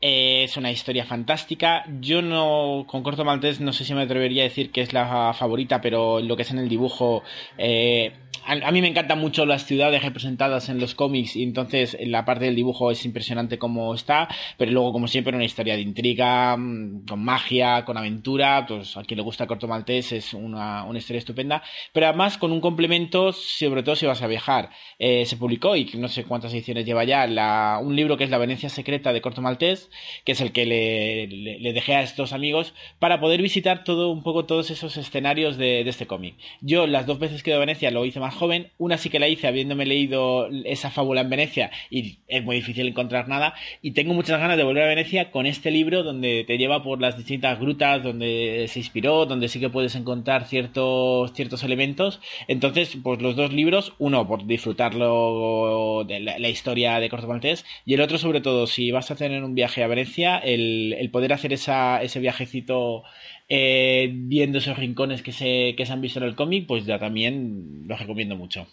[0.00, 1.84] eh, es una historia fantástica.
[2.00, 5.32] Yo no, con Corto Maltés, no sé si me atrevería a decir que es la
[5.34, 7.22] favorita, pero lo que es en el dibujo,
[7.56, 8.12] eh,
[8.48, 12.46] a, mí me encantan mucho las ciudades representadas en los cómics y entonces la parte
[12.46, 17.04] del dibujo es impresionante como está, pero luego como siempre una historia de intriga, mm,
[17.06, 21.18] con magia, con aventura, pues a quien le gusta Corto Maltés es una, una historia
[21.18, 24.70] estupenda, pero además con un complemento, sobre todo si vas a viajar.
[24.98, 28.38] Eh, se publicó y no sé cuántas ediciones lleva ya un libro que es La
[28.38, 29.90] Venecia Secreta de Corto Maltés,
[30.24, 34.46] que es el que le, dejé a estos amigos, para poder visitar todo un poco
[34.46, 36.36] todos esos escenarios de, de este cómic.
[36.62, 39.10] Yo las dos veces que he ido a Venecia lo hice más joven, una sí
[39.10, 43.54] que la hice habiéndome leído esa fábula en Venecia y es muy difícil encontrar nada,
[43.82, 47.00] y tengo muchas ganas de volver a Venecia con este libro donde te lleva por
[47.00, 52.20] las distintas grutas donde se inspiró, donde sí que puedes encontrar ciertos, ciertos elementos.
[52.46, 57.94] Entonces, pues los dos libros, uno por disfrutarlo de la, historia de Corto Maltés y
[57.94, 61.32] el otro sobre todo si vas a tener un viaje a Venecia, el, el poder
[61.32, 63.04] hacer esa, ese viajecito
[63.48, 66.98] eh, viendo esos rincones que se, que se han visto en el cómic, pues ya
[66.98, 68.66] también lo recomiendo mucho.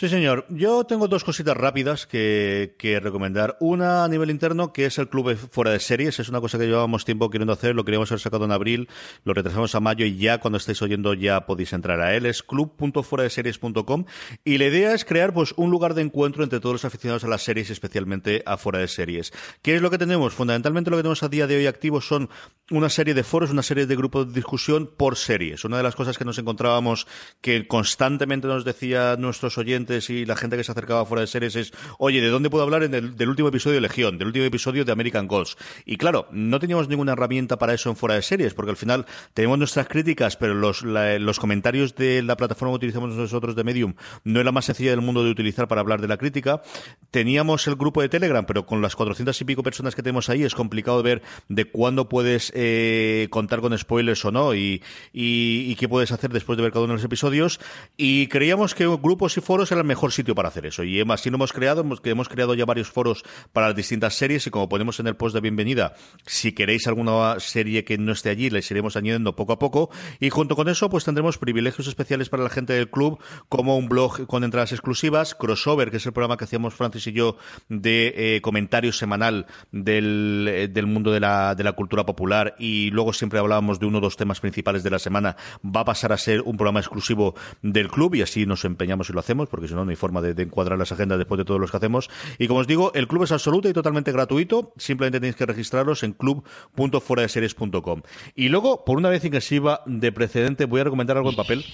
[0.00, 0.46] Sí, señor.
[0.48, 3.56] Yo tengo dos cositas rápidas que, que, recomendar.
[3.58, 6.20] Una a nivel interno, que es el club fuera de series.
[6.20, 8.88] Es una cosa que llevábamos tiempo queriendo hacer, lo queríamos haber sacado en abril,
[9.24, 12.26] lo retrasamos a mayo y ya cuando estáis oyendo ya podéis entrar a él.
[12.26, 14.04] Es club.fueradeseries.com
[14.44, 17.28] y la idea es crear pues un lugar de encuentro entre todos los aficionados a
[17.28, 19.32] las series, especialmente a fuera de series.
[19.62, 20.32] ¿Qué es lo que tenemos?
[20.32, 22.30] Fundamentalmente lo que tenemos a día de hoy activo son
[22.70, 25.64] una serie de foros, una serie de grupos de discusión por series.
[25.64, 27.08] Una de las cosas que nos encontrábamos
[27.40, 31.56] que constantemente nos decía nuestros oyentes y la gente que se acercaba fuera de series
[31.56, 34.44] es, oye, ¿de dónde puedo hablar en el, del último episodio de Legión, del último
[34.44, 35.56] episodio de American Gods?
[35.86, 39.06] Y claro, no teníamos ninguna herramienta para eso en fuera de series, porque al final
[39.34, 43.64] tenemos nuestras críticas, pero los, la, los comentarios de la plataforma que utilizamos nosotros de
[43.64, 46.62] Medium no es la más sencilla del mundo de utilizar para hablar de la crítica.
[47.10, 50.42] Teníamos el grupo de Telegram, pero con las cuatrocientas y pico personas que tenemos ahí
[50.42, 54.82] es complicado ver de cuándo puedes eh, contar con spoilers o no y,
[55.12, 57.60] y, y, qué puedes hacer después de ver cada uno de los episodios.
[57.96, 60.84] Y creíamos que grupos y foros el mejor sitio para hacer eso.
[60.84, 64.46] Y así lo hemos creado, hemos, hemos creado ya varios foros para las distintas series
[64.46, 65.94] y como ponemos en el post de bienvenida,
[66.26, 69.90] si queréis alguna serie que no esté allí, les iremos añadiendo poco a poco.
[70.20, 73.18] Y junto con eso, pues tendremos privilegios especiales para la gente del club,
[73.48, 77.12] como un blog con entradas exclusivas, Crossover, que es el programa que hacíamos Francis y
[77.12, 77.36] yo
[77.68, 82.90] de eh, comentario semanal del, eh, del mundo de la, de la cultura popular y
[82.90, 86.12] luego siempre hablábamos de uno o dos temas principales de la semana, va a pasar
[86.12, 89.67] a ser un programa exclusivo del club y así nos empeñamos y lo hacemos, porque
[89.96, 92.10] forma de, encuadrar las agendas después de todos los que hacemos.
[92.38, 94.72] Y como os digo, el club es absoluto y totalmente gratuito.
[94.76, 98.02] Simplemente tenéis que registraros en club.fueradeseries.com.
[98.34, 101.64] Y luego, por una vez inclusiva de precedente, voy a recomendar algo en papel,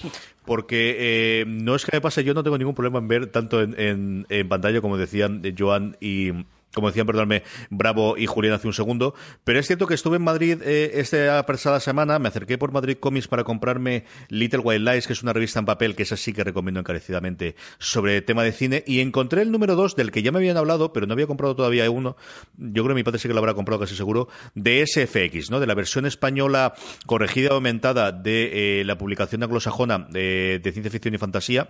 [0.45, 3.61] porque eh, no es que me pase, yo no tengo ningún problema en ver tanto
[3.61, 6.31] en, en, en pantalla, como decían Joan y
[6.75, 9.15] como decían, perdóname, Bravo y Julián hace un segundo.
[9.43, 12.97] Pero es cierto que estuve en Madrid eh, esta pasada semana, me acerqué por Madrid
[12.99, 16.33] Comics para comprarme Little White Lies, que es una revista en papel, que es así
[16.33, 20.31] que recomiendo encarecidamente, sobre tema de cine, y encontré el número dos, del que ya
[20.31, 22.17] me habían hablado, pero no había comprado todavía uno,
[22.57, 25.59] yo creo que mi padre sí que lo habrá comprado casi seguro, de SFX, ¿no?
[25.59, 26.73] De la versión española
[27.05, 31.69] corregida y aumentada de eh, la publicación anglosajona de, de ciencia ficción y fantasía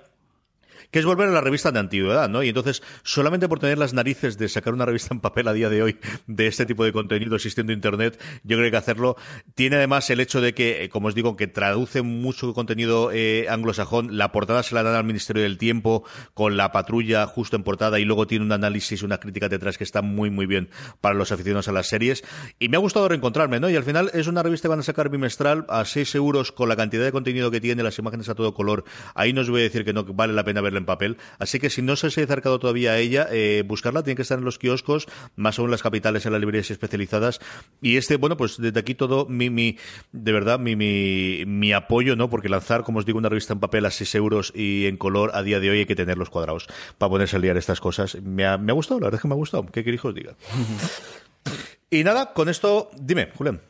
[0.92, 2.44] que es volver a la revista de antigüedad, ¿no?
[2.44, 5.70] Y entonces, solamente por tener las narices de sacar una revista en papel a día
[5.70, 9.16] de hoy de este tipo de contenido existiendo en Internet, yo creo que hacerlo.
[9.56, 13.48] Tiene además el hecho de que, eh, como os digo, que traduce mucho contenido eh,
[13.50, 14.18] anglosajón.
[14.18, 18.00] La portada se la dan al Ministerio del Tiempo con la patrulla justo en portada
[18.00, 20.70] y luego tiene un análisis, una crítica detrás que está muy, muy bien
[21.02, 22.24] para los aficionados a las series.
[22.60, 23.70] Y me ha gustado reencontrarme, ¿no?
[23.70, 26.70] Y al final es una revista que van a sacar bimestral a 6 euros con
[26.70, 28.84] la cantidad de contenido que tiene, las imágenes a todo color.
[29.14, 31.18] Ahí no os voy a decir que no vale la pena en papel.
[31.40, 34.22] Así que si no se os ha acercado todavía a ella, eh, buscarla tiene que
[34.22, 37.40] estar en los kioscos, más aún en las capitales, en las librerías especializadas.
[37.82, 39.78] Y este, bueno, pues desde aquí todo mi, mi
[40.12, 42.30] de verdad, mi, mi, mi apoyo, ¿no?
[42.30, 45.32] Porque lanzar, como os digo, una revista en papel a 6 euros y en color
[45.34, 46.68] a día de hoy hay que tener los cuadrados
[46.98, 48.16] para ponerse a liar estas cosas.
[48.22, 49.66] Me ha, me ha gustado, la verdad es que me ha gustado.
[49.68, 50.36] ¿Qué queréis que os diga?
[51.90, 53.62] y nada, con esto, dime, Julián.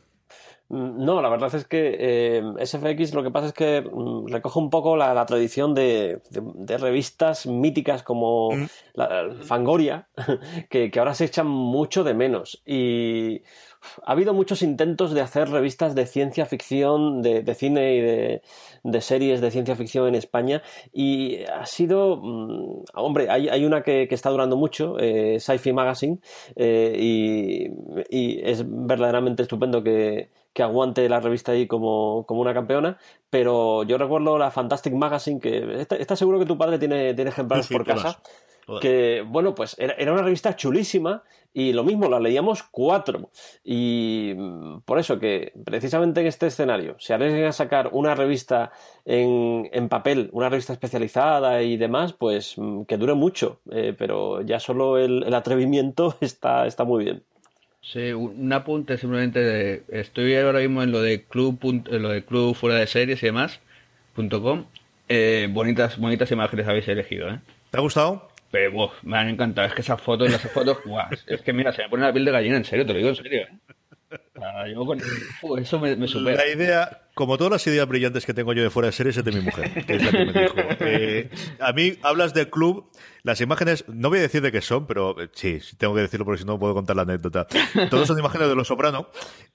[0.68, 4.58] Mm, no, la verdad es que eh, SFX lo que pasa es que mm, recoge
[4.58, 8.64] un poco la, la tradición de, de- de revistas míticas como Mm.
[8.94, 10.08] la, Fangoria,
[10.70, 12.62] que, que ahora se echan mucho de menos.
[12.66, 13.42] Y
[14.04, 18.42] ha habido muchos intentos de hacer revistas de ciencia ficción, de, de cine y de,
[18.82, 20.62] de series de ciencia ficción en España.
[20.92, 25.72] Y ha sido, mm, hombre, hay, hay una que, que está durando mucho, eh, Sci-Fi
[25.72, 26.18] Magazine,
[26.56, 27.70] eh, y,
[28.10, 32.96] y es verdaderamente estupendo que, que aguante la revista ahí como, como una campeona,
[33.28, 37.28] pero yo recuerdo la Fantastic Magazine, que está, está seguro que tu padre tiene, tiene
[37.28, 38.22] ejemplares Sí, por todas, casa,
[38.64, 38.80] todas.
[38.80, 43.28] que bueno, pues era, era una revista chulísima y lo mismo, la leíamos cuatro.
[43.64, 44.32] Y
[44.86, 48.72] por eso que precisamente en este escenario, si arriesgan a sacar una revista
[49.04, 54.40] en, en papel, una revista especializada y demás, pues mm, que dure mucho, eh, pero
[54.40, 57.24] ya solo el, el atrevimiento está, está muy bien.
[57.92, 62.08] Sí, un un apunte simplemente de, estoy ahora mismo en lo de club, en lo
[62.08, 63.60] de club fuera de series y demás,
[64.14, 64.64] punto com.
[65.08, 67.38] Eh, bonitas, bonitas imágenes habéis elegido, ¿eh?
[67.70, 68.28] ¿Te ha gustado?
[68.50, 71.72] Pero buah, me han encantado, es que esas fotos, las fotos, guau, es que mira,
[71.72, 73.58] se me pone la piel de gallina, en serio, te lo digo en serio, ¿eh?
[74.36, 75.00] O sea, yo con-
[75.42, 76.36] uf, eso me, me supera.
[76.44, 79.24] La idea, como todas las ideas brillantes que tengo yo de fuera de series, es
[79.24, 80.54] de mi mujer, que es la que me dijo.
[80.80, 81.28] Eh,
[81.58, 82.88] a mí hablas del club,
[83.26, 86.24] las imágenes, no voy a decir de qué son, pero eh, sí, tengo que decirlo
[86.24, 87.48] porque si no puedo contar la anécdota.
[87.90, 89.08] Todos son imágenes de Los Soprano,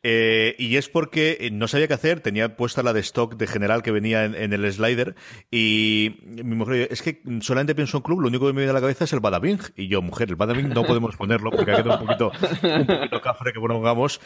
[0.03, 3.47] eh, y es porque eh, no sabía qué hacer, tenía puesta la de stock de
[3.47, 5.15] general que venía en, en el slider,
[5.49, 8.71] y mi mujer dijo, es que solamente pienso en club, lo único que me viene
[8.71, 11.71] a la cabeza es el Badabing, y yo, mujer, el Badabing no podemos ponerlo porque
[11.71, 12.31] ha quedado un poquito,
[12.63, 14.19] un poquito cafre que pongamos,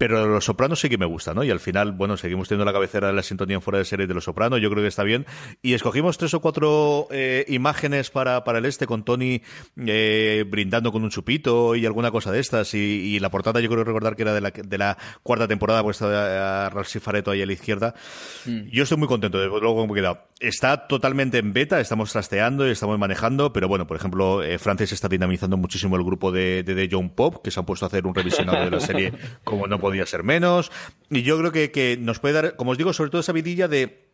[0.00, 1.44] pero Los Sopranos sí que me gusta, ¿no?
[1.44, 4.06] Y al final, bueno, seguimos teniendo la cabecera de la sintonía en fuera de serie
[4.06, 5.26] de Los Sopranos, yo creo que está bien.
[5.60, 9.40] Y escogimos tres o cuatro eh, imágenes para, para el este, con Tony
[9.86, 12.74] eh, brindando con un chupito y alguna cosa de estas.
[12.74, 15.82] Y, y la portada yo creo recordar que era de la, de la cuarta temporada,
[15.82, 17.94] pues está a Ralsy Fareto ahí a la izquierda.
[18.44, 20.28] Yo estoy muy contento de luego cómo ha quedado.
[20.40, 24.92] Está totalmente en beta, estamos trasteando y estamos manejando, pero bueno, por ejemplo, eh, Francis
[24.92, 27.88] está dinamizando muchísimo el grupo de, de, de John Pop, que se han puesto a
[27.88, 29.12] hacer un revisionado de la serie
[29.44, 30.72] como no podía ser menos.
[31.10, 33.68] Y yo creo que, que nos puede dar, como os digo, sobre todo esa vidilla
[33.68, 34.09] de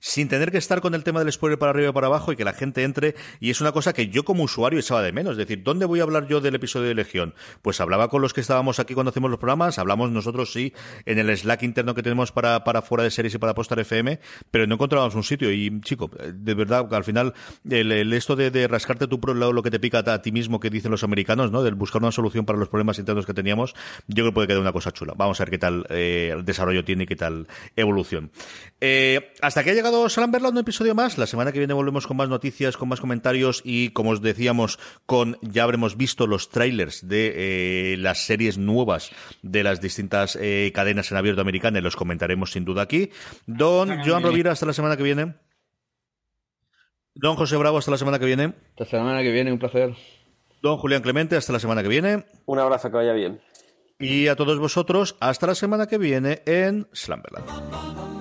[0.00, 2.36] sin tener que estar con el tema del spoiler para arriba y para abajo y
[2.36, 3.14] que la gente entre.
[3.40, 5.32] Y es una cosa que yo como usuario echaba de menos.
[5.32, 7.34] Es decir, ¿dónde voy a hablar yo del episodio de Legión?
[7.62, 10.72] Pues hablaba con los que estábamos aquí cuando hacemos los programas, hablamos nosotros sí
[11.04, 14.20] en el Slack interno que tenemos para, para fuera de series y para postar FM,
[14.50, 15.52] pero no encontrábamos un sitio.
[15.52, 17.34] Y chico, de verdad, al final,
[17.68, 20.70] el, esto de, rascarte tu pro, lo, que te pica a, a ti mismo que
[20.70, 21.62] dicen los americanos, ¿no?
[21.62, 23.74] Del buscar una solución para los problemas internos que teníamos,
[24.06, 25.14] yo creo que puede quedar una cosa chula.
[25.16, 27.46] Vamos a ver qué tal eh, desarrollo tiene y qué tal
[27.76, 28.30] evolución.
[28.80, 31.16] Eh, hasta que ha llegado Salamberla, un episodio más.
[31.16, 34.78] La semana que viene volvemos con más noticias, con más comentarios y, como os decíamos,
[35.06, 39.10] con ya habremos visto los trailers de eh, las series nuevas
[39.42, 43.10] de las distintas eh, cadenas en abierto americana y los comentaremos sin duda aquí.
[43.46, 45.34] Don Joan Rovira, hasta la semana que viene.
[47.14, 48.52] Don José Bravo, hasta la semana que viene.
[48.78, 49.94] Hasta la semana que viene, un placer.
[50.60, 52.26] Don Julián Clemente, hasta la semana que viene.
[52.44, 53.40] Un abrazo, que vaya bien.
[53.98, 58.17] Y a todos vosotros, hasta la semana que viene en Slamberland.